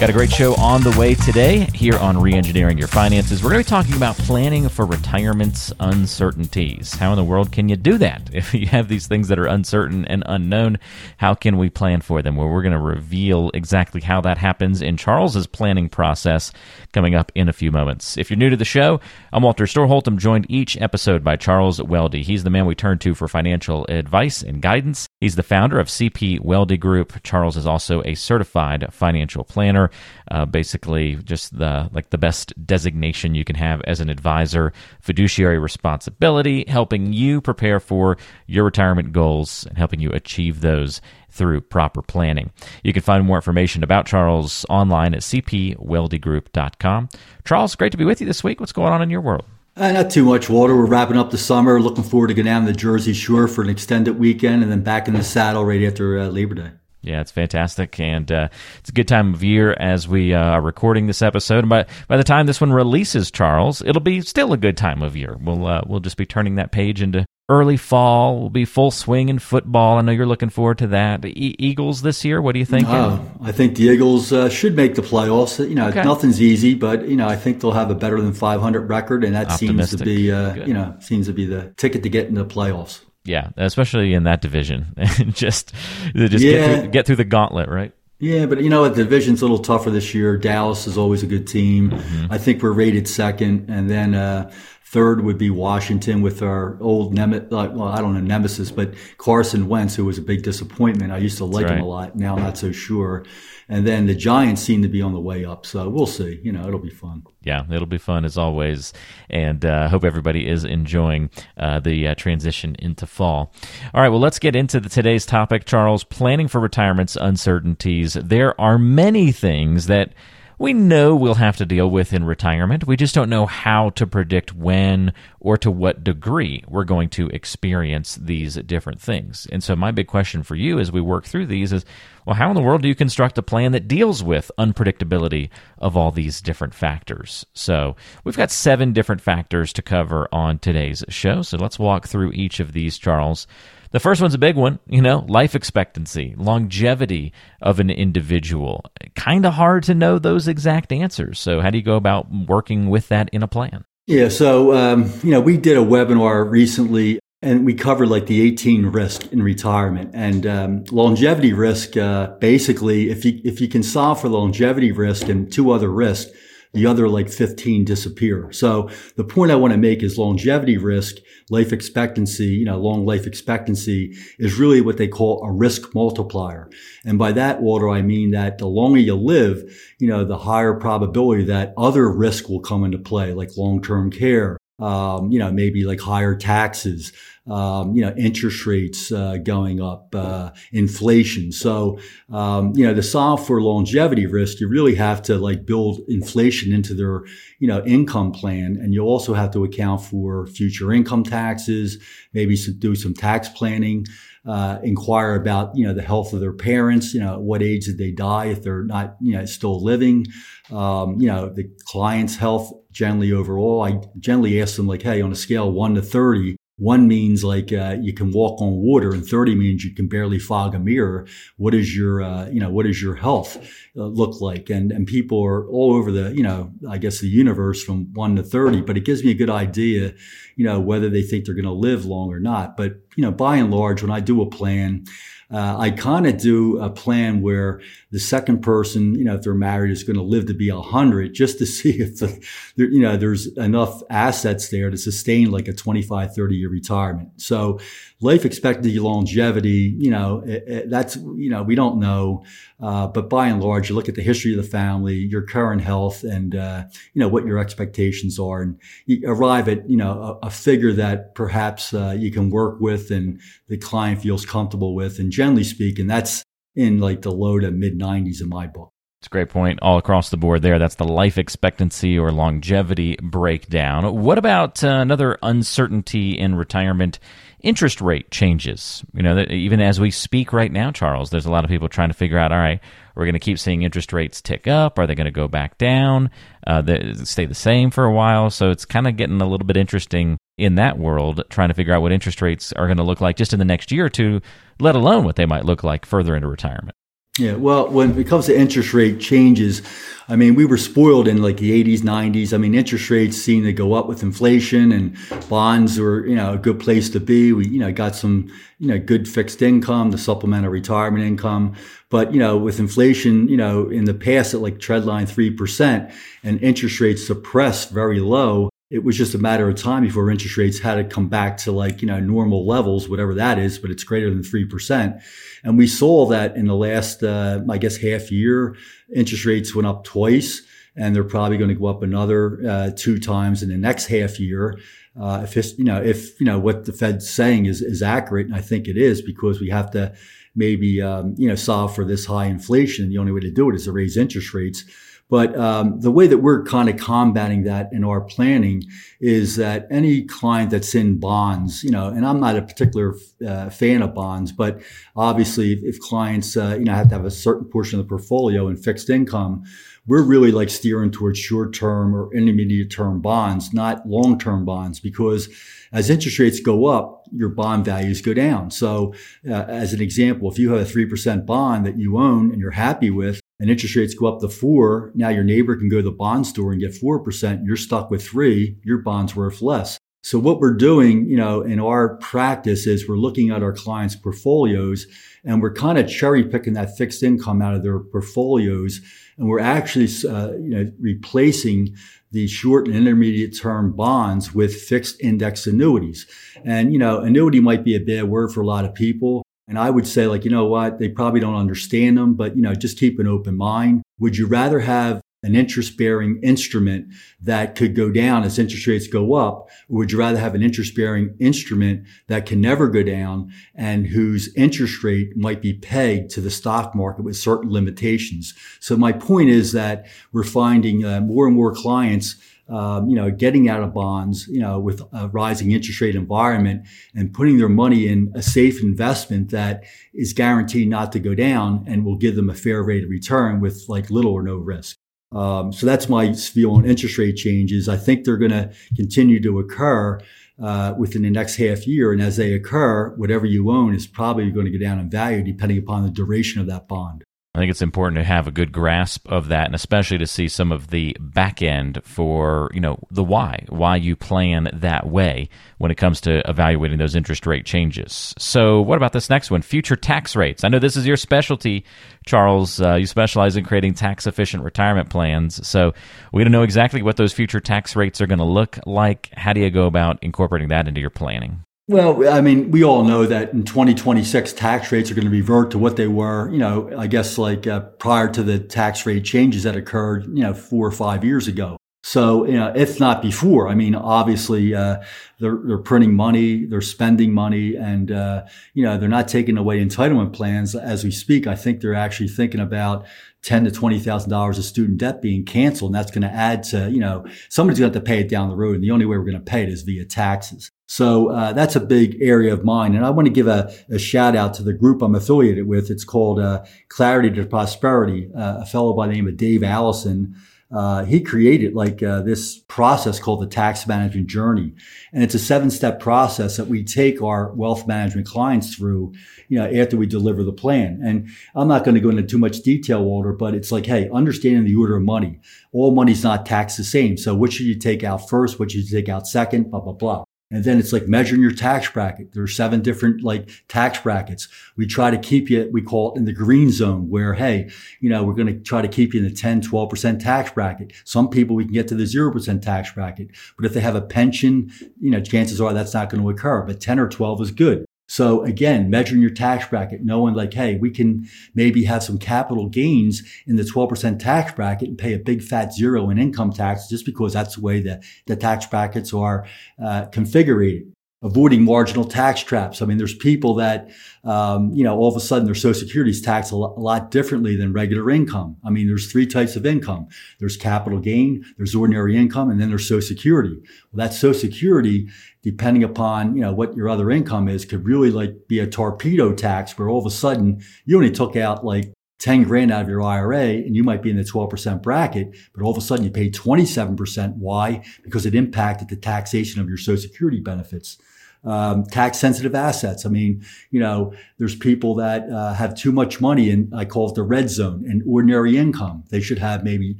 Got 0.00 0.10
a 0.10 0.12
great 0.12 0.32
show 0.32 0.54
on 0.56 0.82
the 0.82 0.94
way 0.98 1.14
today 1.14 1.60
here 1.72 1.96
on 1.96 2.16
Reengineering 2.16 2.78
Your 2.78 2.88
Finances. 2.88 3.42
We're 3.42 3.50
going 3.50 3.62
to 3.62 3.66
be 3.66 3.70
talking 3.70 3.94
about 3.94 4.16
planning 4.16 4.68
for 4.68 4.84
retirement's 4.84 5.72
uncertainties. 5.80 6.92
How 6.94 7.12
in 7.12 7.16
the 7.16 7.24
world 7.24 7.52
can 7.52 7.68
you 7.70 7.76
do 7.76 7.96
that? 7.98 8.28
If 8.34 8.52
you 8.52 8.66
have 8.66 8.88
these 8.88 9.06
things 9.06 9.28
that 9.28 9.38
are 9.38 9.46
uncertain 9.46 10.04
and 10.04 10.22
unknown, 10.26 10.78
how 11.16 11.34
can 11.34 11.56
we 11.56 11.70
plan 11.70 12.02
for 12.02 12.20
them? 12.20 12.36
Well, 12.36 12.48
we're 12.48 12.62
going 12.62 12.72
to 12.72 12.78
reveal 12.78 13.50
exactly 13.54 14.02
how 14.02 14.20
that 14.22 14.36
happens 14.36 14.82
in 14.82 14.98
Charles's 14.98 15.46
planning 15.46 15.88
process 15.88 16.52
coming 16.92 17.14
up 17.14 17.32
in 17.34 17.48
a 17.48 17.52
few 17.54 17.70
moments. 17.70 18.18
If 18.18 18.28
you're 18.28 18.36
new 18.36 18.50
to 18.50 18.56
the 18.56 18.64
show, 18.64 19.00
I'm 19.32 19.44
Walter 19.44 19.64
Storholt. 19.64 20.06
I'm 20.06 20.18
joined 20.18 20.46
each 20.50 20.76
episode 20.78 21.24
by 21.24 21.36
Charles 21.36 21.78
Weldy. 21.80 22.22
He's 22.22 22.44
the 22.44 22.50
man 22.50 22.66
we 22.66 22.74
turn 22.74 22.98
to 22.98 23.14
for 23.14 23.28
financial 23.28 23.86
advice 23.88 24.42
and 24.42 24.60
guidance. 24.60 25.08
He's 25.20 25.36
the 25.36 25.42
founder 25.42 25.78
of 25.78 25.86
CP 25.86 26.40
Weldy 26.40 26.78
Group. 26.78 27.22
Charles 27.22 27.56
is 27.56 27.66
also 27.66 28.02
a 28.04 28.14
certified 28.14 28.92
financial 28.92 29.44
planner. 29.44 29.83
Uh, 30.30 30.44
basically, 30.46 31.16
just 31.16 31.56
the 31.58 31.88
like 31.92 32.10
the 32.10 32.18
best 32.18 32.52
designation 32.66 33.34
you 33.34 33.44
can 33.44 33.56
have 33.56 33.80
as 33.82 34.00
an 34.00 34.10
advisor. 34.10 34.72
Fiduciary 35.00 35.58
responsibility, 35.58 36.64
helping 36.68 37.12
you 37.12 37.40
prepare 37.40 37.80
for 37.80 38.16
your 38.46 38.64
retirement 38.64 39.12
goals 39.12 39.66
and 39.66 39.78
helping 39.78 40.00
you 40.00 40.10
achieve 40.10 40.60
those 40.60 41.00
through 41.30 41.60
proper 41.60 42.00
planning. 42.00 42.50
You 42.82 42.92
can 42.92 43.02
find 43.02 43.24
more 43.26 43.36
information 43.36 43.82
about 43.82 44.06
Charles 44.06 44.64
online 44.68 45.14
at 45.14 45.20
cpweldygroup.com. 45.20 47.08
Charles, 47.44 47.74
great 47.74 47.92
to 47.92 47.98
be 47.98 48.04
with 48.04 48.20
you 48.20 48.26
this 48.26 48.44
week. 48.44 48.60
What's 48.60 48.72
going 48.72 48.92
on 48.92 49.02
in 49.02 49.10
your 49.10 49.20
world? 49.20 49.44
Uh, 49.76 49.90
not 49.90 50.10
too 50.10 50.24
much, 50.24 50.48
Walter. 50.48 50.76
We're 50.76 50.86
wrapping 50.86 51.16
up 51.16 51.32
the 51.32 51.38
summer. 51.38 51.80
Looking 51.80 52.04
forward 52.04 52.28
to 52.28 52.34
getting 52.34 52.52
down 52.52 52.64
to 52.64 52.72
the 52.72 52.78
Jersey 52.78 53.12
Shore 53.12 53.48
for 53.48 53.62
an 53.62 53.68
extended 53.68 54.18
weekend 54.18 54.62
and 54.62 54.70
then 54.70 54.82
back 54.82 55.08
in 55.08 55.14
the 55.14 55.24
saddle 55.24 55.64
right 55.64 55.82
after 55.82 56.18
uh, 56.18 56.28
Labor 56.28 56.54
Day. 56.54 56.70
Yeah, 57.04 57.20
it's 57.20 57.30
fantastic, 57.30 58.00
and 58.00 58.30
uh, 58.32 58.48
it's 58.78 58.88
a 58.88 58.92
good 58.92 59.08
time 59.08 59.34
of 59.34 59.44
year 59.44 59.72
as 59.72 60.08
we 60.08 60.34
uh, 60.34 60.40
are 60.40 60.62
recording 60.62 61.06
this 61.06 61.22
episode. 61.22 61.60
And 61.60 61.68
by 61.68 61.86
by 62.08 62.16
the 62.16 62.24
time 62.24 62.46
this 62.46 62.60
one 62.60 62.72
releases, 62.72 63.30
Charles, 63.30 63.82
it'll 63.82 64.00
be 64.00 64.20
still 64.22 64.52
a 64.52 64.56
good 64.56 64.76
time 64.76 65.02
of 65.02 65.16
year. 65.16 65.36
We'll 65.40 65.66
uh, 65.66 65.82
we'll 65.86 66.00
just 66.00 66.16
be 66.16 66.26
turning 66.26 66.54
that 66.54 66.72
page 66.72 67.02
into 67.02 67.26
early 67.48 67.76
fall. 67.76 68.40
We'll 68.40 68.50
be 68.50 68.64
full 68.64 68.90
swing 68.90 69.28
in 69.28 69.38
football. 69.38 69.98
I 69.98 70.00
know 70.00 70.12
you're 70.12 70.26
looking 70.26 70.48
forward 70.48 70.78
to 70.78 70.86
that. 70.88 71.24
E- 71.24 71.56
Eagles 71.58 72.02
this 72.02 72.24
year. 72.24 72.40
What 72.40 72.52
do 72.52 72.58
you 72.58 72.64
think? 72.64 72.88
Uh, 72.88 73.18
I 73.42 73.52
think 73.52 73.76
the 73.76 73.84
Eagles 73.84 74.32
uh, 74.32 74.48
should 74.48 74.74
make 74.74 74.94
the 74.94 75.02
playoffs. 75.02 75.58
You 75.66 75.74
know, 75.74 75.88
okay. 75.88 76.02
nothing's 76.02 76.40
easy, 76.40 76.74
but 76.74 77.06
you 77.08 77.16
know, 77.16 77.28
I 77.28 77.36
think 77.36 77.60
they'll 77.60 77.72
have 77.72 77.90
a 77.90 77.94
better 77.94 78.20
than 78.20 78.32
500 78.32 78.88
record, 78.88 79.24
and 79.24 79.34
that 79.34 79.50
Optimistic. 79.50 79.98
seems 79.98 80.00
to 80.00 80.04
be 80.04 80.32
uh, 80.32 80.54
you 80.66 80.74
know 80.74 80.96
seems 81.00 81.26
to 81.26 81.32
be 81.32 81.44
the 81.44 81.74
ticket 81.76 82.02
to 82.04 82.08
get 82.08 82.28
into 82.28 82.42
the 82.42 82.48
playoffs. 82.48 83.00
Yeah, 83.24 83.50
especially 83.56 84.12
in 84.12 84.24
that 84.24 84.42
division, 84.42 84.94
just 85.30 85.72
just 86.14 86.44
yeah. 86.44 86.50
get, 86.50 86.80
through, 86.80 86.88
get 86.90 87.06
through 87.06 87.16
the 87.16 87.24
gauntlet, 87.24 87.68
right? 87.68 87.92
Yeah, 88.18 88.46
but 88.46 88.62
you 88.62 88.70
know 88.70 88.82
what? 88.82 88.94
The 88.94 89.04
division's 89.04 89.42
a 89.42 89.44
little 89.44 89.58
tougher 89.58 89.90
this 89.90 90.14
year. 90.14 90.36
Dallas 90.36 90.86
is 90.86 90.96
always 90.96 91.22
a 91.22 91.26
good 91.26 91.46
team. 91.46 91.90
Mm-hmm. 91.90 92.32
I 92.32 92.38
think 92.38 92.62
we're 92.62 92.72
rated 92.72 93.08
second, 93.08 93.70
and 93.70 93.90
then 93.90 94.14
uh, 94.14 94.52
third 94.94 95.24
would 95.24 95.36
be 95.36 95.50
Washington 95.50 96.22
with 96.22 96.40
our 96.40 96.78
old 96.80 97.12
nemesis. 97.12 97.48
Well, 97.50 97.82
I 97.82 98.00
don't 98.00 98.14
know 98.14 98.20
nemesis, 98.20 98.70
but 98.70 98.94
Carson 99.18 99.68
Wentz, 99.68 99.96
who 99.96 100.04
was 100.04 100.18
a 100.18 100.22
big 100.22 100.44
disappointment. 100.44 101.10
I 101.10 101.18
used 101.18 101.36
to 101.38 101.44
like 101.44 101.66
right. 101.66 101.78
him 101.78 101.82
a 101.82 101.84
lot. 101.84 102.14
Now, 102.14 102.36
not 102.36 102.56
so 102.56 102.70
sure. 102.70 103.24
And 103.68 103.84
then 103.84 104.06
the 104.06 104.14
Giants 104.14 104.62
seem 104.62 104.82
to 104.82 104.88
be 104.88 105.02
on 105.02 105.12
the 105.12 105.18
way 105.18 105.44
up. 105.44 105.66
So 105.66 105.88
we'll 105.88 106.06
see. 106.06 106.38
You 106.44 106.52
know, 106.52 106.68
it'll 106.68 106.78
be 106.78 106.90
fun. 106.90 107.24
Yeah, 107.42 107.64
it'll 107.68 107.86
be 107.86 107.98
fun 107.98 108.24
as 108.24 108.38
always. 108.38 108.92
And 109.28 109.64
I 109.64 109.86
uh, 109.86 109.88
hope 109.88 110.04
everybody 110.04 110.48
is 110.48 110.64
enjoying 110.64 111.28
uh, 111.56 111.80
the 111.80 112.06
uh, 112.06 112.14
transition 112.14 112.76
into 112.78 113.04
fall. 113.04 113.52
All 113.92 114.00
right, 114.00 114.10
well, 114.10 114.20
let's 114.20 114.38
get 114.38 114.54
into 114.54 114.78
the, 114.78 114.88
today's 114.88 115.26
topic, 115.26 115.64
Charles. 115.64 116.04
Planning 116.04 116.46
for 116.46 116.60
retirement's 116.60 117.16
uncertainties. 117.16 118.12
There 118.14 118.58
are 118.60 118.78
many 118.78 119.32
things 119.32 119.88
that 119.88 120.12
we 120.58 120.72
know 120.72 121.16
we'll 121.16 121.34
have 121.34 121.56
to 121.56 121.66
deal 121.66 121.90
with 121.90 122.12
in 122.12 122.24
retirement. 122.24 122.86
We 122.86 122.96
just 122.96 123.14
don't 123.14 123.30
know 123.30 123.46
how 123.46 123.90
to 123.90 124.06
predict 124.06 124.54
when 124.54 125.12
or 125.40 125.56
to 125.58 125.70
what 125.70 126.04
degree 126.04 126.64
we're 126.68 126.84
going 126.84 127.10
to 127.10 127.28
experience 127.28 128.14
these 128.16 128.54
different 128.56 129.00
things. 129.00 129.46
And 129.50 129.62
so, 129.62 129.74
my 129.76 129.90
big 129.90 130.06
question 130.06 130.42
for 130.42 130.54
you 130.54 130.78
as 130.78 130.92
we 130.92 131.00
work 131.00 131.24
through 131.24 131.46
these 131.46 131.72
is 131.72 131.84
well, 132.26 132.36
how 132.36 132.48
in 132.48 132.54
the 132.54 132.62
world 132.62 132.80
do 132.80 132.88
you 132.88 132.94
construct 132.94 133.36
a 133.36 133.42
plan 133.42 133.72
that 133.72 133.86
deals 133.86 134.22
with 134.22 134.50
unpredictability 134.58 135.50
of 135.78 135.96
all 135.96 136.10
these 136.10 136.40
different 136.40 136.74
factors? 136.74 137.44
So, 137.52 137.96
we've 138.24 138.36
got 138.36 138.50
seven 138.50 138.92
different 138.92 139.20
factors 139.20 139.72
to 139.74 139.82
cover 139.82 140.28
on 140.32 140.58
today's 140.58 141.04
show. 141.08 141.42
So, 141.42 141.58
let's 141.58 141.78
walk 141.78 142.06
through 142.06 142.32
each 142.32 142.60
of 142.60 142.72
these, 142.72 142.96
Charles. 142.98 143.46
The 143.94 144.00
first 144.00 144.20
one's 144.20 144.34
a 144.34 144.38
big 144.38 144.56
one, 144.56 144.80
you 144.88 145.00
know, 145.00 145.24
life 145.28 145.54
expectancy, 145.54 146.34
longevity 146.36 147.32
of 147.62 147.78
an 147.78 147.90
individual. 147.90 148.82
Kind 149.14 149.46
of 149.46 149.54
hard 149.54 149.84
to 149.84 149.94
know 149.94 150.18
those 150.18 150.48
exact 150.48 150.90
answers. 150.90 151.38
So, 151.38 151.60
how 151.60 151.70
do 151.70 151.78
you 151.78 151.84
go 151.84 151.94
about 151.94 152.26
working 152.28 152.90
with 152.90 153.06
that 153.10 153.30
in 153.32 153.44
a 153.44 153.46
plan? 153.46 153.84
Yeah, 154.08 154.30
so 154.30 154.74
um, 154.74 155.12
you 155.22 155.30
know, 155.30 155.40
we 155.40 155.56
did 155.56 155.76
a 155.76 155.80
webinar 155.80 156.50
recently, 156.50 157.20
and 157.40 157.64
we 157.64 157.72
covered 157.72 158.08
like 158.08 158.26
the 158.26 158.42
18 158.42 158.86
risk 158.86 159.32
in 159.32 159.44
retirement 159.44 160.10
and 160.12 160.44
um, 160.44 160.84
longevity 160.90 161.52
risk. 161.52 161.96
Uh, 161.96 162.34
basically, 162.40 163.10
if 163.10 163.24
you 163.24 163.40
if 163.44 163.60
you 163.60 163.68
can 163.68 163.84
solve 163.84 164.20
for 164.20 164.28
longevity 164.28 164.90
risk 164.90 165.28
and 165.28 165.52
two 165.52 165.70
other 165.70 165.88
risks, 165.88 166.36
the 166.74 166.86
other 166.86 167.08
like 167.08 167.30
15 167.30 167.84
disappear. 167.84 168.52
So 168.52 168.90
the 169.16 169.24
point 169.24 169.50
I 169.50 169.56
want 169.56 169.72
to 169.72 169.78
make 169.78 170.02
is 170.02 170.18
longevity 170.18 170.76
risk, 170.76 171.16
life 171.50 171.72
expectancy, 171.72 172.46
you 172.46 172.64
know, 172.64 172.78
long 172.78 173.06
life 173.06 173.26
expectancy 173.26 174.14
is 174.38 174.58
really 174.58 174.80
what 174.80 174.96
they 174.96 175.08
call 175.08 175.42
a 175.44 175.52
risk 175.52 175.94
multiplier. 175.94 176.68
And 177.04 177.18
by 177.18 177.32
that, 177.32 177.62
Walter, 177.62 177.88
I 177.88 178.02
mean 178.02 178.32
that 178.32 178.58
the 178.58 178.66
longer 178.66 179.00
you 179.00 179.14
live, 179.14 179.62
you 179.98 180.08
know, 180.08 180.24
the 180.24 180.38
higher 180.38 180.74
probability 180.74 181.44
that 181.44 181.72
other 181.76 182.10
risk 182.10 182.48
will 182.48 182.60
come 182.60 182.84
into 182.84 182.98
play, 182.98 183.32
like 183.32 183.56
long-term 183.56 184.10
care, 184.10 184.58
um, 184.78 185.30
you 185.30 185.38
know, 185.38 185.52
maybe 185.52 185.84
like 185.84 186.00
higher 186.00 186.34
taxes, 186.34 187.12
um, 187.46 187.94
you 187.94 188.00
know, 188.00 188.14
interest 188.16 188.66
rates 188.66 189.12
uh, 189.12 189.36
going 189.36 189.80
up, 189.80 190.14
uh, 190.14 190.50
inflation. 190.72 191.52
So, 191.52 191.98
um, 192.32 192.72
you 192.74 192.86
know, 192.86 192.94
to 192.94 193.02
solve 193.02 193.46
for 193.46 193.60
longevity 193.60 194.26
risk, 194.26 194.60
you 194.60 194.68
really 194.68 194.94
have 194.94 195.22
to 195.22 195.36
like 195.36 195.66
build 195.66 196.00
inflation 196.08 196.72
into 196.72 196.94
their, 196.94 197.22
you 197.58 197.68
know, 197.68 197.84
income 197.84 198.32
plan, 198.32 198.78
and 198.80 198.94
you 198.94 199.02
also 199.02 199.34
have 199.34 199.50
to 199.52 199.64
account 199.64 200.02
for 200.02 200.46
future 200.46 200.92
income 200.92 201.22
taxes, 201.22 201.98
maybe 202.32 202.56
some, 202.56 202.78
do 202.78 202.94
some 202.94 203.14
tax 203.14 203.48
planning. 203.48 204.06
Uh, 204.46 204.78
inquire 204.82 205.36
about 205.36 205.74
you 205.74 205.86
know 205.86 205.94
the 205.94 206.02
health 206.02 206.32
of 206.34 206.40
their 206.40 206.52
parents. 206.52 207.14
You 207.14 207.20
know, 207.20 207.38
what 207.38 207.62
age 207.62 207.86
did 207.86 207.98
they 207.98 208.10
die 208.10 208.46
if 208.46 208.62
they're 208.62 208.84
not 208.84 209.16
you 209.20 209.36
know 209.36 209.46
still 209.46 209.82
living. 209.82 210.26
Um, 210.70 211.20
you 211.20 211.26
know, 211.26 211.48
the 211.48 211.64
client's 211.86 212.36
health 212.36 212.70
generally 212.90 213.32
overall. 213.32 213.82
I 213.82 214.00
generally 214.18 214.60
ask 214.60 214.76
them 214.76 214.86
like, 214.86 215.02
hey, 215.02 215.22
on 215.22 215.32
a 215.32 215.36
scale 215.36 215.72
one 215.72 215.94
to 215.94 216.02
thirty, 216.02 216.56
one 216.76 217.06
means 217.06 217.44
like 217.44 217.72
uh, 217.72 217.96
you 218.00 218.12
can 218.12 218.32
walk 218.32 218.60
on 218.60 218.72
water, 218.72 219.12
and 219.12 219.24
30 219.24 219.54
means 219.54 219.84
you 219.84 219.94
can 219.94 220.08
barely 220.08 220.40
fog 220.40 220.74
a 220.74 220.80
mirror. 220.80 221.26
What 221.56 221.72
is 221.72 221.96
your, 221.96 222.20
uh, 222.20 222.48
you 222.48 222.58
know, 222.58 222.70
what 222.70 222.86
is 222.86 223.00
your 223.00 223.14
health 223.14 223.56
uh, 223.96 224.06
look 224.06 224.40
like? 224.40 224.70
And 224.70 224.90
and 224.90 225.06
people 225.06 225.40
are 225.44 225.68
all 225.68 225.94
over 225.94 226.10
the, 226.10 226.34
you 226.34 226.42
know, 226.42 226.72
I 226.88 226.98
guess 226.98 227.20
the 227.20 227.28
universe 227.28 227.84
from 227.84 228.12
one 228.14 228.34
to 228.36 228.42
30. 228.42 228.80
But 228.80 228.96
it 228.96 229.04
gives 229.04 229.22
me 229.22 229.30
a 229.30 229.34
good 229.34 229.50
idea, 229.50 230.14
you 230.56 230.64
know, 230.64 230.80
whether 230.80 231.08
they 231.08 231.22
think 231.22 231.44
they're 231.44 231.54
going 231.54 231.64
to 231.64 231.70
live 231.70 232.06
long 232.06 232.32
or 232.32 232.40
not. 232.40 232.76
But 232.76 233.03
you 233.16 233.22
know, 233.22 233.30
by 233.30 233.56
and 233.56 233.70
large, 233.72 234.02
when 234.02 234.10
I 234.10 234.20
do 234.20 234.42
a 234.42 234.46
plan, 234.46 235.04
uh, 235.50 235.76
I 235.78 235.90
kind 235.90 236.26
of 236.26 236.38
do 236.38 236.78
a 236.78 236.90
plan 236.90 237.42
where 237.42 237.80
the 238.10 238.18
second 238.18 238.62
person, 238.62 239.14
you 239.14 239.24
know, 239.24 239.34
if 239.34 239.42
they're 239.42 239.54
married, 239.54 239.92
is 239.92 240.02
going 240.02 240.16
to 240.16 240.22
live 240.22 240.46
to 240.46 240.54
be 240.54 240.68
a 240.68 240.80
hundred, 240.80 241.34
just 241.34 241.58
to 241.58 241.66
see 241.74 242.00
if 242.00 242.18
the, 242.18 242.42
you 242.76 243.00
know, 243.00 243.16
there's 243.16 243.46
enough 243.56 244.02
assets 244.10 244.70
there 244.70 244.90
to 244.90 244.96
sustain 244.96 245.50
like 245.50 245.68
a 245.68 245.72
25, 245.72 246.34
30 246.34 246.56
year 246.56 246.68
retirement. 246.68 247.40
So 247.40 247.78
life 248.24 248.46
expectancy, 248.46 248.98
longevity, 248.98 249.94
you 249.98 250.10
know, 250.10 250.42
it, 250.46 250.64
it, 250.66 250.90
that's, 250.90 251.16
you 251.16 251.50
know, 251.50 251.62
we 251.62 251.74
don't 251.74 252.00
know. 252.00 252.42
Uh, 252.80 253.06
but 253.06 253.28
by 253.28 253.46
and 253.48 253.62
large, 253.62 253.90
you 253.90 253.94
look 253.94 254.08
at 254.08 254.14
the 254.14 254.22
history 254.22 254.50
of 254.52 254.56
the 254.56 254.68
family, 254.68 255.14
your 255.16 255.42
current 255.42 255.82
health, 255.82 256.24
and, 256.24 256.56
uh, 256.56 256.84
you 257.12 257.20
know, 257.20 257.28
what 257.28 257.44
your 257.44 257.58
expectations 257.58 258.38
are. 258.38 258.62
And 258.62 258.80
you 259.04 259.20
arrive 259.26 259.68
at, 259.68 259.88
you 259.88 259.98
know, 259.98 260.38
a, 260.42 260.46
a 260.46 260.50
figure 260.50 260.94
that 260.94 261.34
perhaps 261.34 261.92
uh, 261.92 262.16
you 262.18 262.30
can 262.30 262.48
work 262.48 262.80
with 262.80 263.10
and 263.10 263.38
the 263.68 263.76
client 263.76 264.22
feels 264.22 264.46
comfortable 264.46 264.94
with. 264.94 265.18
And 265.18 265.30
generally 265.30 265.64
speaking, 265.64 266.06
that's 266.06 266.42
in 266.74 267.00
like 267.00 267.20
the 267.20 267.30
low 267.30 267.58
to 267.58 267.70
mid 267.70 267.98
90s 267.98 268.40
in 268.40 268.48
my 268.48 268.66
book. 268.66 268.93
It's 269.24 269.28
a 269.28 269.30
great 269.30 269.48
point 269.48 269.78
all 269.80 269.96
across 269.96 270.28
the 270.28 270.36
board 270.36 270.60
there. 270.60 270.78
That's 270.78 270.96
the 270.96 271.08
life 271.08 271.38
expectancy 271.38 272.18
or 272.18 272.30
longevity 272.30 273.16
breakdown. 273.22 274.20
What 274.22 274.36
about 274.36 274.84
uh, 274.84 274.88
another 274.88 275.38
uncertainty 275.42 276.38
in 276.38 276.56
retirement? 276.56 277.20
Interest 277.60 278.02
rate 278.02 278.30
changes. 278.30 279.02
You 279.14 279.22
know, 279.22 279.42
even 279.48 279.80
as 279.80 279.98
we 279.98 280.10
speak 280.10 280.52
right 280.52 280.70
now, 280.70 280.90
Charles, 280.90 281.30
there's 281.30 281.46
a 281.46 281.50
lot 281.50 281.64
of 281.64 281.70
people 281.70 281.88
trying 281.88 282.10
to 282.10 282.14
figure 282.14 282.36
out, 282.36 282.52
all 282.52 282.58
right, 282.58 282.80
we're 283.14 283.24
going 283.24 283.32
to 283.32 283.38
keep 283.38 283.58
seeing 283.58 283.80
interest 283.80 284.12
rates 284.12 284.42
tick 284.42 284.68
up. 284.68 284.98
Are 284.98 285.06
they 285.06 285.14
going 285.14 285.24
to 285.24 285.30
go 285.30 285.48
back 285.48 285.78
down? 285.78 286.28
Uh, 286.66 286.82
stay 287.24 287.46
the 287.46 287.54
same 287.54 287.90
for 287.90 288.04
a 288.04 288.12
while. 288.12 288.50
So 288.50 288.68
it's 288.68 288.84
kind 288.84 289.06
of 289.06 289.16
getting 289.16 289.40
a 289.40 289.48
little 289.48 289.66
bit 289.66 289.78
interesting 289.78 290.36
in 290.58 290.74
that 290.74 290.98
world, 290.98 291.42
trying 291.48 291.68
to 291.68 291.74
figure 291.74 291.94
out 291.94 292.02
what 292.02 292.12
interest 292.12 292.42
rates 292.42 292.74
are 292.74 292.88
going 292.88 292.98
to 292.98 293.02
look 293.02 293.22
like 293.22 293.38
just 293.38 293.54
in 293.54 293.58
the 293.58 293.64
next 293.64 293.90
year 293.90 294.04
or 294.04 294.10
two, 294.10 294.42
let 294.80 294.94
alone 294.94 295.24
what 295.24 295.36
they 295.36 295.46
might 295.46 295.64
look 295.64 295.82
like 295.82 296.04
further 296.04 296.36
into 296.36 296.46
retirement. 296.46 296.94
Yeah, 297.38 297.54
well, 297.56 297.88
when 297.88 298.16
it 298.16 298.28
comes 298.28 298.46
to 298.46 298.56
interest 298.56 298.94
rate 298.94 299.18
changes, 299.18 299.82
I 300.28 300.36
mean, 300.36 300.54
we 300.54 300.64
were 300.64 300.76
spoiled 300.76 301.26
in 301.26 301.42
like 301.42 301.56
the 301.56 301.84
80s, 301.84 302.00
90s. 302.00 302.54
I 302.54 302.58
mean, 302.58 302.76
interest 302.76 303.10
rates 303.10 303.36
seemed 303.36 303.66
to 303.66 303.72
go 303.72 303.94
up 303.94 304.06
with 304.06 304.22
inflation 304.22 304.92
and 304.92 305.16
bonds 305.48 305.98
were, 305.98 306.24
you 306.26 306.36
know, 306.36 306.52
a 306.52 306.58
good 306.58 306.78
place 306.78 307.10
to 307.10 307.18
be. 307.18 307.52
We, 307.52 307.66
you 307.66 307.80
know, 307.80 307.90
got 307.90 308.14
some, 308.14 308.52
you 308.78 308.86
know, 308.86 309.00
good 309.00 309.28
fixed 309.28 309.62
income, 309.62 310.12
the 310.12 310.18
supplemental 310.18 310.70
retirement 310.70 311.24
income. 311.24 311.74
But, 312.08 312.32
you 312.32 312.38
know, 312.38 312.56
with 312.56 312.78
inflation, 312.78 313.48
you 313.48 313.56
know, 313.56 313.88
in 313.88 314.04
the 314.04 314.14
past 314.14 314.54
at 314.54 314.60
like 314.60 314.78
treadline 314.78 315.28
3% 315.28 316.14
and 316.44 316.62
interest 316.62 317.00
rates 317.00 317.26
suppressed 317.26 317.90
very 317.90 318.20
low, 318.20 318.70
it 318.94 319.02
was 319.02 319.16
just 319.16 319.34
a 319.34 319.38
matter 319.38 319.68
of 319.68 319.74
time 319.74 320.04
before 320.04 320.30
interest 320.30 320.56
rates 320.56 320.78
had 320.78 320.94
to 320.94 321.02
come 321.02 321.28
back 321.28 321.56
to 321.56 321.72
like, 321.72 322.00
you 322.00 322.06
know, 322.06 322.20
normal 322.20 322.64
levels, 322.64 323.08
whatever 323.08 323.34
that 323.34 323.58
is, 323.58 323.76
but 323.76 323.90
it's 323.90 324.04
greater 324.04 324.30
than 324.30 324.40
3%. 324.40 325.20
And 325.64 325.76
we 325.76 325.88
saw 325.88 326.26
that 326.26 326.54
in 326.54 326.68
the 326.68 326.76
last, 326.76 327.24
uh, 327.24 327.60
I 327.68 327.78
guess, 327.78 327.96
half 327.96 328.30
year, 328.30 328.76
interest 329.12 329.46
rates 329.46 329.74
went 329.74 329.88
up 329.88 330.04
twice 330.04 330.62
and 330.94 331.12
they're 331.12 331.24
probably 331.24 331.56
going 331.56 331.70
to 331.70 331.74
go 331.74 331.86
up 331.86 332.04
another 332.04 332.60
uh, 332.64 332.90
two 332.94 333.18
times 333.18 333.64
in 333.64 333.68
the 333.68 333.76
next 333.76 334.06
half 334.06 334.38
year. 334.38 334.78
Uh, 335.20 335.44
if 335.44 335.76
you 335.76 335.84
know, 335.84 336.00
if 336.00 336.38
you 336.40 336.46
know 336.46 336.60
what 336.60 336.84
the 336.84 336.92
Fed's 336.92 337.28
saying 337.28 337.66
is 337.66 337.82
is 337.82 338.02
accurate, 338.02 338.46
and 338.46 338.54
I 338.54 338.60
think 338.60 338.88
it 338.88 338.96
is, 338.96 339.22
because 339.22 339.60
we 339.60 339.70
have 339.70 339.90
to 339.92 340.12
maybe 340.56 341.00
um, 341.00 341.34
you 341.36 341.48
know 341.48 341.54
solve 341.54 341.94
for 341.94 342.04
this 342.04 342.26
high 342.26 342.46
inflation. 342.46 343.08
The 343.08 343.18
only 343.18 343.32
way 343.32 343.40
to 343.40 343.50
do 343.50 343.70
it 343.70 343.76
is 343.76 343.84
to 343.84 343.92
raise 343.92 344.16
interest 344.16 344.52
rates. 344.54 344.84
But 345.34 345.58
um, 345.58 345.98
the 345.98 346.12
way 346.12 346.28
that 346.28 346.38
we're 346.38 346.62
kind 346.62 346.88
of 346.88 346.96
combating 346.96 347.64
that 347.64 347.92
in 347.92 348.04
our 348.04 348.20
planning 348.20 348.84
is 349.20 349.56
that 349.56 349.88
any 349.90 350.22
client 350.22 350.70
that's 350.70 350.94
in 350.94 351.18
bonds, 351.18 351.82
you 351.82 351.90
know, 351.90 352.06
and 352.06 352.24
I'm 352.24 352.38
not 352.38 352.54
a 352.54 352.62
particular 352.62 353.16
uh, 353.44 353.68
fan 353.68 354.02
of 354.02 354.14
bonds, 354.14 354.52
but 354.52 354.80
obviously 355.16 355.72
if, 355.72 355.82
if 355.82 355.98
clients, 355.98 356.56
uh, 356.56 356.76
you 356.78 356.84
know, 356.84 356.94
have 356.94 357.08
to 357.08 357.16
have 357.16 357.24
a 357.24 357.32
certain 357.32 357.64
portion 357.64 357.98
of 357.98 358.04
the 358.04 358.08
portfolio 358.08 358.68
in 358.68 358.76
fixed 358.76 359.10
income, 359.10 359.64
we're 360.06 360.22
really 360.22 360.52
like 360.52 360.70
steering 360.70 361.10
towards 361.10 361.40
short 361.40 361.74
term 361.74 362.14
or 362.14 362.32
intermediate 362.32 362.92
term 362.92 363.20
bonds, 363.20 363.74
not 363.74 364.08
long 364.08 364.38
term 364.38 364.64
bonds, 364.64 365.00
because 365.00 365.48
as 365.92 366.10
interest 366.10 366.38
rates 366.38 366.60
go 366.60 366.86
up, 366.86 367.24
your 367.32 367.48
bond 367.48 367.84
values 367.84 368.22
go 368.22 368.34
down. 368.34 368.70
So, 368.70 369.14
uh, 369.48 369.64
as 369.66 369.92
an 369.92 370.00
example, 370.00 370.48
if 370.48 370.60
you 370.60 370.72
have 370.72 370.88
a 370.88 370.88
3% 370.88 371.44
bond 371.44 371.86
that 371.86 371.98
you 371.98 372.18
own 372.18 372.52
and 372.52 372.60
you're 372.60 372.70
happy 372.70 373.10
with, 373.10 373.40
and 373.60 373.70
interest 373.70 373.96
rates 373.96 374.14
go 374.14 374.26
up 374.26 374.40
to 374.40 374.48
four, 374.48 375.12
now 375.14 375.28
your 375.28 375.44
neighbor 375.44 375.76
can 375.76 375.88
go 375.88 375.98
to 375.98 376.02
the 376.02 376.10
bond 376.10 376.46
store 376.46 376.72
and 376.72 376.80
get 376.80 376.92
4%. 376.92 377.62
You're 377.64 377.76
stuck 377.76 378.10
with 378.10 378.26
three, 378.26 378.76
your 378.82 378.98
bond's 378.98 379.36
worth 379.36 379.62
less. 379.62 379.98
So 380.24 380.38
what 380.38 380.58
we're 380.58 380.74
doing, 380.74 381.26
you 381.26 381.36
know, 381.36 381.60
in 381.60 381.78
our 381.78 382.16
practice 382.16 382.86
is 382.86 383.06
we're 383.06 383.18
looking 383.18 383.50
at 383.50 383.62
our 383.62 383.74
clients' 383.74 384.16
portfolios 384.16 385.06
and 385.44 385.60
we're 385.60 385.74
kind 385.74 385.98
of 385.98 386.08
cherry 386.08 386.42
picking 386.42 386.72
that 386.72 386.96
fixed 386.96 387.22
income 387.22 387.60
out 387.60 387.74
of 387.74 387.82
their 387.82 387.98
portfolios. 387.98 389.02
And 389.36 389.48
we're 389.48 389.60
actually, 389.60 390.06
uh, 390.26 390.52
you 390.52 390.70
know, 390.70 390.90
replacing 390.98 391.94
the 392.32 392.46
short 392.46 392.86
and 392.86 392.96
intermediate 392.96 393.60
term 393.60 393.92
bonds 393.92 394.54
with 394.54 394.74
fixed 394.74 395.20
index 395.20 395.66
annuities. 395.66 396.26
And, 396.64 396.94
you 396.94 396.98
know, 396.98 397.20
annuity 397.20 397.60
might 397.60 397.84
be 397.84 397.94
a 397.94 398.00
bad 398.00 398.24
word 398.24 398.50
for 398.50 398.62
a 398.62 398.66
lot 398.66 398.86
of 398.86 398.94
people. 398.94 399.43
And 399.66 399.78
I 399.78 399.90
would 399.90 400.06
say, 400.06 400.26
like, 400.26 400.44
you 400.44 400.50
know 400.50 400.66
what? 400.66 400.98
They 400.98 401.08
probably 401.08 401.40
don't 401.40 401.56
understand 401.56 402.18
them, 402.18 402.34
but, 402.34 402.54
you 402.54 402.62
know, 402.62 402.74
just 402.74 402.98
keep 402.98 403.18
an 403.18 403.26
open 403.26 403.56
mind. 403.56 404.02
Would 404.18 404.36
you 404.36 404.46
rather 404.46 404.80
have 404.80 405.22
an 405.44 405.54
interest 405.54 405.98
bearing 405.98 406.40
instrument 406.42 407.06
that 407.42 407.74
could 407.74 407.94
go 407.94 408.10
down 408.10 408.44
as 408.44 408.58
interest 408.58 408.86
rates 408.86 409.06
go 409.06 409.34
up? 409.34 409.68
Or 409.88 409.98
would 409.98 410.10
you 410.10 410.18
rather 410.18 410.38
have 410.38 410.54
an 410.54 410.62
interest 410.62 410.96
bearing 410.96 411.36
instrument 411.38 412.06
that 412.28 412.46
can 412.46 412.60
never 412.60 412.88
go 412.88 413.02
down 413.02 413.52
and 413.74 414.06
whose 414.06 414.52
interest 414.56 415.04
rate 415.04 415.36
might 415.36 415.60
be 415.60 415.74
pegged 415.74 416.30
to 416.30 416.40
the 416.40 416.50
stock 416.50 416.94
market 416.94 417.24
with 417.24 417.36
certain 417.36 417.70
limitations? 417.70 418.54
So 418.80 418.96
my 418.96 419.12
point 419.12 419.50
is 419.50 419.72
that 419.72 420.06
we're 420.32 420.44
finding 420.44 421.04
uh, 421.04 421.20
more 421.20 421.46
and 421.46 421.54
more 421.54 421.74
clients 421.74 422.36
um, 422.68 423.08
you 423.08 423.16
know, 423.16 423.30
getting 423.30 423.68
out 423.68 423.82
of 423.82 423.92
bonds, 423.92 424.48
you 424.48 424.60
know, 424.60 424.78
with 424.78 425.02
a 425.12 425.28
rising 425.28 425.72
interest 425.72 426.00
rate 426.00 426.16
environment 426.16 426.86
and 427.14 427.32
putting 427.32 427.58
their 427.58 427.68
money 427.68 428.08
in 428.08 428.32
a 428.34 428.42
safe 428.42 428.82
investment 428.82 429.50
that 429.50 429.84
is 430.14 430.32
guaranteed 430.32 430.88
not 430.88 431.12
to 431.12 431.18
go 431.18 431.34
down 431.34 431.84
and 431.86 432.04
will 432.04 432.16
give 432.16 432.36
them 432.36 432.48
a 432.48 432.54
fair 432.54 432.82
rate 432.82 433.04
of 433.04 433.10
return 433.10 433.60
with 433.60 433.84
like 433.88 434.10
little 434.10 434.32
or 434.32 434.42
no 434.42 434.56
risk. 434.56 434.96
Um, 435.32 435.72
so 435.72 435.84
that's 435.84 436.08
my 436.08 436.32
view 436.32 436.70
on 436.70 436.86
interest 436.86 437.18
rate 437.18 437.36
changes. 437.36 437.88
I 437.88 437.96
think 437.96 438.24
they're 438.24 438.36
going 438.36 438.52
to 438.52 438.72
continue 438.96 439.42
to 439.42 439.58
occur 439.58 440.20
uh, 440.62 440.94
within 440.96 441.22
the 441.22 441.30
next 441.30 441.56
half 441.56 441.86
year. 441.86 442.12
And 442.12 442.22
as 442.22 442.36
they 442.36 442.52
occur, 442.52 443.10
whatever 443.16 443.44
you 443.44 443.70
own 443.70 443.94
is 443.94 444.06
probably 444.06 444.50
going 444.50 444.66
to 444.66 444.72
go 444.72 444.78
down 444.78 445.00
in 445.00 445.10
value 445.10 445.42
depending 445.42 445.78
upon 445.78 446.04
the 446.04 446.10
duration 446.10 446.60
of 446.60 446.68
that 446.68 446.86
bond. 446.86 447.24
I 447.54 447.60
think 447.60 447.70
it's 447.70 447.82
important 447.82 448.18
to 448.18 448.24
have 448.24 448.48
a 448.48 448.50
good 448.50 448.72
grasp 448.72 449.30
of 449.30 449.48
that, 449.48 449.66
and 449.66 449.76
especially 449.76 450.18
to 450.18 450.26
see 450.26 450.48
some 450.48 450.72
of 450.72 450.88
the 450.88 451.16
back 451.20 451.62
end 451.62 452.00
for 452.02 452.68
you 452.74 452.80
know 452.80 452.98
the 453.12 453.22
why, 453.22 453.64
why 453.68 453.94
you 453.94 454.16
plan 454.16 454.68
that 454.72 455.06
way 455.06 455.48
when 455.78 455.92
it 455.92 455.94
comes 455.94 456.20
to 456.22 456.42
evaluating 456.50 456.98
those 456.98 457.14
interest 457.14 457.46
rate 457.46 457.64
changes. 457.64 458.34
So, 458.38 458.80
what 458.80 458.96
about 458.96 459.12
this 459.12 459.30
next 459.30 459.52
one? 459.52 459.62
Future 459.62 459.94
tax 459.94 460.34
rates. 460.34 460.64
I 460.64 460.68
know 460.68 460.80
this 460.80 460.96
is 460.96 461.06
your 461.06 461.16
specialty, 461.16 461.84
Charles. 462.26 462.80
Uh, 462.80 462.96
you 462.96 463.06
specialize 463.06 463.56
in 463.56 463.64
creating 463.64 463.94
tax 463.94 464.26
efficient 464.26 464.64
retirement 464.64 465.08
plans. 465.08 465.64
So, 465.66 465.92
we 466.32 466.42
don't 466.42 466.52
know 466.52 466.64
exactly 466.64 467.02
what 467.02 467.16
those 467.16 467.32
future 467.32 467.60
tax 467.60 467.94
rates 467.94 468.20
are 468.20 468.26
going 468.26 468.40
to 468.40 468.44
look 468.44 468.80
like. 468.84 469.30
How 469.32 469.52
do 469.52 469.60
you 469.60 469.70
go 469.70 469.86
about 469.86 470.18
incorporating 470.22 470.70
that 470.70 470.88
into 470.88 471.00
your 471.00 471.10
planning? 471.10 471.64
Well, 471.86 472.26
I 472.30 472.40
mean, 472.40 472.70
we 472.70 472.82
all 472.82 473.04
know 473.04 473.26
that 473.26 473.52
in 473.52 473.62
2026, 473.62 474.54
tax 474.54 474.90
rates 474.90 475.10
are 475.10 475.14
going 475.14 475.26
to 475.26 475.30
revert 475.30 475.70
to 475.72 475.78
what 475.78 475.96
they 475.96 476.06
were, 476.08 476.50
you 476.50 476.56
know, 476.56 476.90
I 476.96 477.06
guess 477.06 477.36
like 477.36 477.66
uh, 477.66 477.80
prior 477.80 478.26
to 478.28 478.42
the 478.42 478.58
tax 478.58 479.04
rate 479.04 479.24
changes 479.24 479.64
that 479.64 479.76
occurred, 479.76 480.24
you 480.26 480.42
know, 480.42 480.54
four 480.54 480.86
or 480.86 480.92
five 480.92 481.24
years 481.24 481.46
ago. 481.46 481.76
So, 482.02 482.46
you 482.46 482.54
know, 482.54 482.72
if 482.74 483.00
not 483.00 483.20
before, 483.20 483.68
I 483.68 483.74
mean, 483.74 483.94
obviously, 483.94 484.74
uh, 484.74 485.02
they're, 485.40 485.58
they're 485.62 485.78
printing 485.78 486.14
money, 486.14 486.64
they're 486.64 486.80
spending 486.80 487.32
money, 487.32 487.76
and, 487.76 488.10
uh, 488.10 488.44
you 488.72 488.82
know, 488.82 488.96
they're 488.96 489.08
not 489.08 489.28
taking 489.28 489.58
away 489.58 489.84
entitlement 489.84 490.32
plans 490.32 490.74
as 490.74 491.04
we 491.04 491.10
speak. 491.10 491.46
I 491.46 491.54
think 491.54 491.80
they're 491.80 491.94
actually 491.94 492.28
thinking 492.28 492.60
about 492.60 493.06
ten 493.42 493.64
to 493.64 493.70
twenty 493.70 493.98
thousand 493.98 494.30
dollars 494.30 494.58
of 494.58 494.64
student 494.64 494.98
debt 494.98 495.20
being 495.20 495.44
canceled, 495.44 495.90
and 495.90 495.94
that's 495.94 496.10
going 496.10 496.22
to 496.22 496.34
add 496.34 496.62
to 496.64 496.90
you 496.90 497.00
know 497.00 497.26
somebody's 497.50 497.78
going 497.78 497.92
to 497.92 497.98
have 497.98 498.04
to 498.04 498.08
pay 498.08 498.20
it 498.20 498.28
down 498.28 498.48
the 498.48 498.56
road, 498.56 498.74
and 498.74 498.84
the 498.84 498.90
only 498.90 499.04
way 499.06 499.18
we're 499.18 499.24
going 499.24 499.34
to 499.34 499.40
pay 499.40 499.62
it 499.62 499.68
is 499.68 499.82
via 499.82 500.04
taxes. 500.04 500.70
So 500.86 501.30
uh, 501.30 501.52
that's 501.52 501.76
a 501.76 501.80
big 501.80 502.18
area 502.20 502.52
of 502.52 502.62
mine, 502.62 502.94
and 502.94 503.06
I 503.06 503.10
want 503.10 503.26
to 503.26 503.32
give 503.32 503.46
a, 503.46 503.72
a, 503.90 503.98
shout 503.98 504.36
out 504.36 504.52
to 504.54 504.62
the 504.62 504.74
group 504.74 505.00
I'm 505.00 505.14
affiliated 505.14 505.66
with. 505.66 505.90
It's 505.90 506.04
called 506.04 506.38
uh, 506.38 506.62
Clarity 506.88 507.30
2 507.30 507.46
Prosperity. 507.46 508.28
Uh, 508.36 508.58
a 508.60 508.66
fellow 508.66 508.92
by 508.92 509.06
the 509.06 509.14
name 509.14 509.26
of 509.26 509.38
Dave 509.38 509.62
Alison 509.62 510.36
uh, 510.74 511.04
he 511.04 511.20
created 511.20 511.74
like 511.74 512.02
uh, 512.02 512.20
this 512.22 512.58
process 512.58 513.20
called 513.20 513.40
the 513.40 513.46
tax 513.46 513.86
management 513.86 514.26
journey. 514.26 514.72
And 515.12 515.22
it's 515.22 515.34
a 515.34 515.38
seven 515.38 515.70
step 515.70 516.00
process 516.00 516.56
that 516.56 516.66
we 516.66 516.82
take 516.82 517.22
our 517.22 517.52
wealth 517.52 517.86
management 517.86 518.26
clients 518.26 518.74
through 518.74 519.12
you 519.48 519.58
know 519.58 519.70
after 519.70 519.96
we 519.96 520.06
deliver 520.06 520.42
the 520.42 520.52
plan. 520.52 521.00
And 521.04 521.28
i'm 521.54 521.68
not 521.68 521.84
going 521.84 521.94
to 521.94 522.00
go 522.00 522.08
into 522.08 522.24
too 522.24 522.38
much 522.38 522.60
detail 522.62 523.04
walter 523.04 523.32
but 523.32 523.54
it's 523.54 523.70
like 523.70 523.86
hey 523.86 524.10
understanding 524.12 524.64
the 524.64 524.74
order 524.74 524.96
of 524.96 525.02
money. 525.02 525.38
All 525.72 525.94
money's 525.94 526.24
not 526.24 526.44
taxed 526.44 526.76
the 526.76 526.84
same 526.84 527.16
so 527.16 527.34
what 527.34 527.52
should 527.52 527.66
you 527.66 527.78
take 527.78 528.02
out 528.02 528.28
first? 528.28 528.58
What 528.58 528.72
should 528.72 528.88
you 528.88 528.98
take 528.98 529.08
out 529.08 529.28
second? 529.28 529.70
Blah 529.70 529.80
blah 529.80 529.92
blah 529.92 530.23
and 530.50 530.62
then 530.62 530.78
it's 530.78 530.92
like 530.92 531.08
measuring 531.08 531.40
your 531.40 531.50
tax 531.50 531.90
bracket. 531.90 532.32
There 532.32 532.42
are 532.42 532.48
seven 532.48 532.82
different 532.82 533.22
like 533.22 533.50
tax 533.68 533.98
brackets. 533.98 534.48
We 534.76 534.86
try 534.86 535.10
to 535.10 535.18
keep 535.18 535.50
you, 535.50 535.68
we 535.72 535.82
call 535.82 536.12
it 536.12 536.18
in 536.18 536.26
the 536.26 536.32
green 536.32 536.70
zone 536.70 537.08
where, 537.08 537.34
hey, 537.34 537.70
you 538.00 538.10
know, 538.10 538.22
we're 538.22 538.34
going 538.34 538.46
to 538.48 538.60
try 538.60 538.82
to 538.82 538.88
keep 538.88 539.14
you 539.14 539.20
in 539.20 539.26
the 539.26 539.34
10, 539.34 539.62
12% 539.62 540.22
tax 540.22 540.52
bracket. 540.52 540.92
Some 541.04 541.28
people 541.28 541.56
we 541.56 541.64
can 541.64 541.72
get 541.72 541.88
to 541.88 541.94
the 541.94 542.04
0% 542.04 542.62
tax 542.62 542.92
bracket. 542.92 543.30
But 543.56 543.66
if 543.66 543.72
they 543.72 543.80
have 543.80 543.96
a 543.96 544.02
pension, 544.02 544.70
you 545.00 545.10
know, 545.10 545.20
chances 545.20 545.60
are 545.60 545.72
that's 545.72 545.94
not 545.94 546.10
going 546.10 546.22
to 546.22 546.30
occur. 546.30 546.62
But 546.62 546.80
10 546.80 546.98
or 546.98 547.08
12 547.08 547.40
is 547.40 547.50
good. 547.50 547.86
So 548.06 548.42
again, 548.42 548.90
measuring 548.90 549.22
your 549.22 549.30
tax 549.30 549.66
bracket, 549.66 550.04
knowing 550.04 550.34
like, 550.34 550.52
hey, 550.52 550.76
we 550.76 550.90
can 550.90 551.26
maybe 551.54 551.84
have 551.84 552.02
some 552.02 552.18
capital 552.18 552.68
gains 552.68 553.22
in 553.46 553.56
the 553.56 553.62
12% 553.62 554.18
tax 554.18 554.52
bracket 554.52 554.88
and 554.88 554.98
pay 554.98 555.14
a 555.14 555.18
big 555.18 555.42
fat 555.42 555.72
zero 555.72 556.10
in 556.10 556.18
income 556.18 556.52
tax 556.52 556.88
just 556.88 557.06
because 557.06 557.32
that's 557.32 557.56
the 557.56 557.62
way 557.62 557.80
the, 557.80 558.02
the 558.26 558.36
tax 558.36 558.66
brackets 558.66 559.14
are 559.14 559.46
uh, 559.82 560.06
configured 560.12 560.84
avoiding 561.24 561.64
marginal 561.64 562.04
tax 562.04 562.42
traps. 562.42 562.82
I 562.82 562.84
mean, 562.84 562.98
there's 562.98 563.14
people 563.14 563.54
that, 563.54 563.90
um, 564.24 564.72
you 564.72 564.82
know, 564.82 564.96
all 564.96 565.08
of 565.08 565.16
a 565.16 565.20
sudden 565.20 565.44
their 565.44 565.54
social 565.54 565.86
security 565.86 566.10
is 566.10 566.22
taxed 566.22 566.50
a 566.50 566.56
lot, 566.56 566.76
a 566.76 566.80
lot, 566.80 567.10
differently 567.10 567.56
than 567.56 567.72
regular 567.72 568.10
income. 568.10 568.56
I 568.64 568.70
mean, 568.70 568.86
there's 568.86 569.10
three 569.10 569.26
types 569.26 569.54
of 569.54 569.66
income. 569.66 570.08
There's 570.40 570.56
capital 570.56 570.98
gain, 570.98 571.44
there's 571.56 571.74
ordinary 571.74 572.16
income, 572.16 572.50
and 572.50 572.60
then 572.60 572.70
there's 572.70 572.88
social 572.88 573.06
security. 573.06 573.56
Well, 573.92 574.06
that 574.06 574.14
social 574.14 574.40
security, 574.40 575.08
depending 575.42 575.84
upon, 575.84 576.34
you 576.34 576.40
know, 576.40 576.52
what 576.52 576.74
your 576.74 576.88
other 576.88 577.10
income 577.10 577.48
is, 577.48 577.64
could 577.64 577.84
really 577.84 578.10
like 578.10 578.48
be 578.48 578.60
a 578.60 578.66
torpedo 578.66 579.34
tax 579.34 579.78
where 579.78 579.88
all 579.88 579.98
of 579.98 580.06
a 580.06 580.10
sudden 580.10 580.62
you 580.86 580.96
only 580.96 581.10
took 581.10 581.36
out 581.36 581.64
like 581.64 581.92
10 582.20 582.44
grand 582.44 582.72
out 582.72 582.82
of 582.82 582.88
your 582.88 583.02
IRA 583.02 583.44
and 583.44 583.76
you 583.76 583.84
might 583.84 584.02
be 584.02 584.08
in 584.08 584.16
the 584.16 584.22
12% 584.22 584.82
bracket, 584.82 585.36
but 585.54 585.62
all 585.62 585.72
of 585.72 585.76
a 585.76 585.82
sudden 585.82 586.04
you 586.04 586.10
pay 586.10 586.30
27%. 586.30 587.36
Why? 587.36 587.84
Because 588.02 588.24
it 588.24 588.34
impacted 588.34 588.88
the 588.88 588.96
taxation 588.96 589.60
of 589.60 589.68
your 589.68 589.76
social 589.76 590.08
security 590.08 590.40
benefits. 590.40 590.96
Um, 591.44 591.84
tax 591.84 592.18
sensitive 592.18 592.54
assets. 592.54 593.04
I 593.04 593.10
mean, 593.10 593.44
you 593.70 593.78
know, 593.78 594.14
there's 594.38 594.56
people 594.56 594.94
that 594.94 595.28
uh, 595.28 595.52
have 595.52 595.74
too 595.74 595.92
much 595.92 596.20
money 596.20 596.50
and 596.50 596.74
I 596.74 596.86
call 596.86 597.10
it 597.10 597.14
the 597.14 597.22
red 597.22 597.50
zone 597.50 597.84
and 597.86 598.02
ordinary 598.06 598.56
income. 598.56 599.04
They 599.10 599.20
should 599.20 599.38
have 599.38 599.62
maybe 599.62 599.98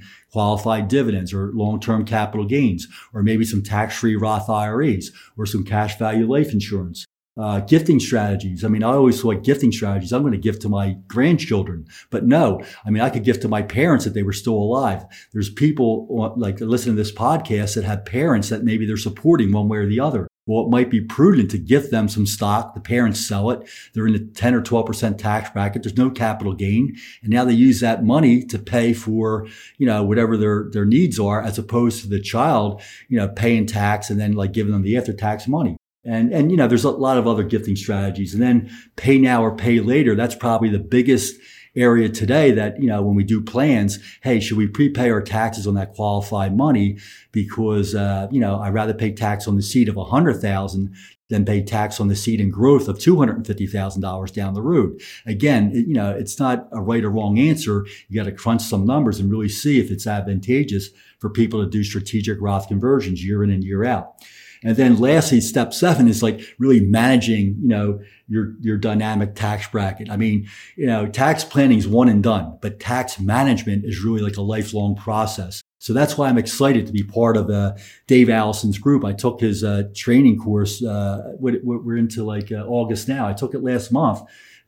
qualified 0.33 0.89
dividends 0.89 1.35
or 1.35 1.53
long-term 1.53 2.07
capital 2.07 2.47
gains 2.47 2.89
or 3.13 3.23
maybe 3.23 3.45
some 3.45 3.63
tax-free 3.63 4.17
Roth 4.17 4.49
IRAs 4.49 5.11
or 5.37 5.45
some 5.45 5.65
cash 5.65 5.99
value 5.99 6.27
life 6.27 6.53
insurance 6.53 7.05
uh, 7.37 7.61
gifting 7.61 7.99
strategies. 7.99 8.65
I 8.65 8.69
mean, 8.69 8.85
I 8.85 8.93
always 8.93 9.21
thought 9.21 9.43
gifting 9.43 9.73
strategies, 9.73 10.13
I'm 10.13 10.23
going 10.23 10.33
to 10.33 10.39
give 10.39 10.59
to 10.61 10.69
my 10.69 10.97
grandchildren. 11.09 11.87
But 12.11 12.25
no, 12.25 12.63
I 12.85 12.91
mean, 12.91 13.03
I 13.03 13.11
could 13.11 13.25
give 13.25 13.41
to 13.41 13.49
my 13.49 13.63
parents 13.63 14.07
if 14.07 14.15
they 14.15 14.23
were 14.23 14.33
still 14.33 14.55
alive. 14.55 15.05
There's 15.33 15.51
people 15.51 16.35
like 16.37 16.61
listening 16.61 16.97
to 16.97 17.03
this 17.03 17.13
podcast 17.13 17.75
that 17.75 17.85
have 17.85 18.05
parents 18.05 18.51
that 18.51 18.65
maybe 18.65 18.87
they're 18.87 18.97
supporting 18.97 19.53
one 19.53 19.69
way 19.69 19.79
or 19.79 19.87
the 19.87 20.01
other. 20.01 20.29
Well, 20.47 20.65
it 20.65 20.71
might 20.71 20.91
be 20.91 21.01
prudent 21.01 21.51
to 21.53 21.59
gift 21.59 21.91
them 21.91 22.09
some 22.09 22.27
stock. 22.27 22.75
The 22.75 22.81
parents 22.81 23.27
sell 23.27 23.51
it. 23.51 23.67
They're 23.95 24.07
in 24.07 24.13
the 24.13 24.19
10 24.19 24.55
or 24.55 24.61
12% 24.61 25.17
tax 25.17 25.49
bracket. 25.51 25.83
There's 25.83 25.97
no 25.97 26.11
capital 26.11 26.53
gain. 26.53 26.95
And 27.23 27.31
now 27.31 27.45
they 27.45 27.55
use 27.55 27.81
that 27.81 28.05
money 28.05 28.45
to 28.45 28.59
pay 28.59 28.93
for, 28.93 29.47
you 29.79 29.87
know, 29.87 30.03
whatever 30.05 30.37
their, 30.37 30.69
their 30.71 30.85
needs 30.85 31.19
are 31.19 31.41
as 31.41 31.59
opposed 31.59 32.03
to 32.03 32.09
the 32.09 32.21
child, 32.21 32.83
you 33.09 33.19
know, 33.19 33.29
paying 33.29 33.65
tax 33.65 34.11
and 34.11 34.21
then 34.21 34.33
like 34.33 34.53
giving 34.53 34.73
them 34.73 34.83
the 34.83 34.99
after 34.99 35.15
tax 35.15 35.49
money. 35.49 35.79
And, 36.05 36.35
and, 36.35 36.51
you 36.51 36.59
know, 36.59 36.69
there's 36.69 36.85
a 36.85 36.91
lot 36.91 37.17
of 37.17 37.27
other 37.27 37.45
gifting 37.45 37.77
strategies 37.77 38.35
and 38.35 38.43
then 38.43 38.71
pay 38.97 39.17
now 39.17 39.43
or 39.43 39.57
pay 39.57 39.81
later. 39.81 40.15
That's 40.15 40.35
probably 40.35 40.69
the 40.69 40.79
biggest 40.79 41.37
area 41.77 42.09
today 42.09 42.53
that, 42.53 42.81
you 42.81 42.87
know, 42.87 43.03
when 43.03 43.17
we 43.17 43.25
do 43.25 43.41
plans, 43.41 43.99
hey, 44.23 44.41
should 44.41 44.57
we 44.57 44.67
prepay 44.67 45.11
our 45.11 45.23
taxes 45.23 45.67
on 45.67 45.75
that 45.75 45.93
qualified 45.95 46.57
money? 46.57 46.99
Because, 47.33 47.95
uh, 47.95 48.29
you 48.31 48.41
know, 48.41 48.59
I'd 48.61 48.75
rather 48.75 48.95
pay 48.95 49.13
tax 49.13 49.49
on 49.49 49.57
the 49.57 49.63
seed 49.63 49.89
of 49.89 49.97
a 49.97 50.05
hundred 50.05 50.41
thousand 50.41 50.95
than 51.31 51.45
pay 51.45 51.63
tax 51.63 52.01
on 52.01 52.09
the 52.09 52.17
seed 52.17 52.41
and 52.41 52.53
growth 52.53 52.87
of 52.87 52.99
$250,000 52.99 54.33
down 54.33 54.55
the 54.55 54.63
road. 54.63 55.01
Again, 55.27 55.71
it, 55.73 55.87
you 55.87 55.95
know, 55.95 56.11
it's 56.11 56.39
not 56.39 56.69
a 56.71 56.81
right 56.81 57.03
or 57.03 57.11
wrong 57.11 57.39
answer. 57.39 57.87
You 58.09 58.21
got 58.21 58.29
to 58.29 58.33
crunch 58.33 58.63
some 58.63 58.85
numbers 58.85 59.19
and 59.19 59.31
really 59.31 59.49
see 59.49 59.81
if 59.81 59.91
it's 59.91 60.07
advantageous 60.07 60.91
for 61.19 61.31
people 61.31 61.65
to 61.65 61.71
do 61.71 61.83
strategic 61.83 62.39
Roth 62.41 62.69
conversions 62.69 63.25
year 63.25 63.43
in 63.43 63.51
and 63.51 63.65
year 63.65 63.85
out. 63.85 64.17
And 64.63 64.77
then 64.77 64.99
lastly, 64.99 65.41
step 65.41 65.73
seven 65.73 66.09
is 66.09 66.23
like 66.23 66.41
really 66.59 66.81
managing, 66.81 67.57
you 67.61 67.69
know, 67.69 68.01
your, 68.29 68.55
your 68.61 68.79
dynamic 68.79 69.35
tax 69.35 69.69
bracket. 69.69 70.11
I 70.11 70.17
mean, 70.17 70.49
you 70.77 70.87
know, 70.87 71.07
tax 71.07 71.45
planning 71.45 71.79
is 71.79 71.87
one 71.87 72.09
and 72.09 72.23
done, 72.23 72.59
but 72.63 72.81
tax 72.81 73.19
management 73.21 73.85
is 73.85 74.03
really 74.03 74.21
like 74.21 74.37
a 74.37 74.43
lifelong 74.43 74.97
process. 74.97 75.61
So 75.79 75.93
that's 75.93 76.17
why 76.17 76.29
I'm 76.29 76.39
excited 76.39 76.87
to 76.87 76.93
be 76.93 77.03
part 77.03 77.37
of 77.37 77.51
uh, 77.51 77.75
Dave 78.07 78.31
Alison's 78.31 78.79
group. 78.79 79.05
I 79.05 79.13
took 79.13 79.41
his 79.41 79.63
uh, 79.63 79.85
training 79.95 80.39
course. 80.39 80.83
Uh, 80.83 81.35
we're 81.39 81.99
into 81.99 82.25
like 82.25 82.51
uh, 82.51 82.65
August 82.67 83.07
now. 83.07 83.29
I 83.29 83.35
took 83.35 83.55
it 83.55 83.63
last 83.63 83.93
month 83.93 84.23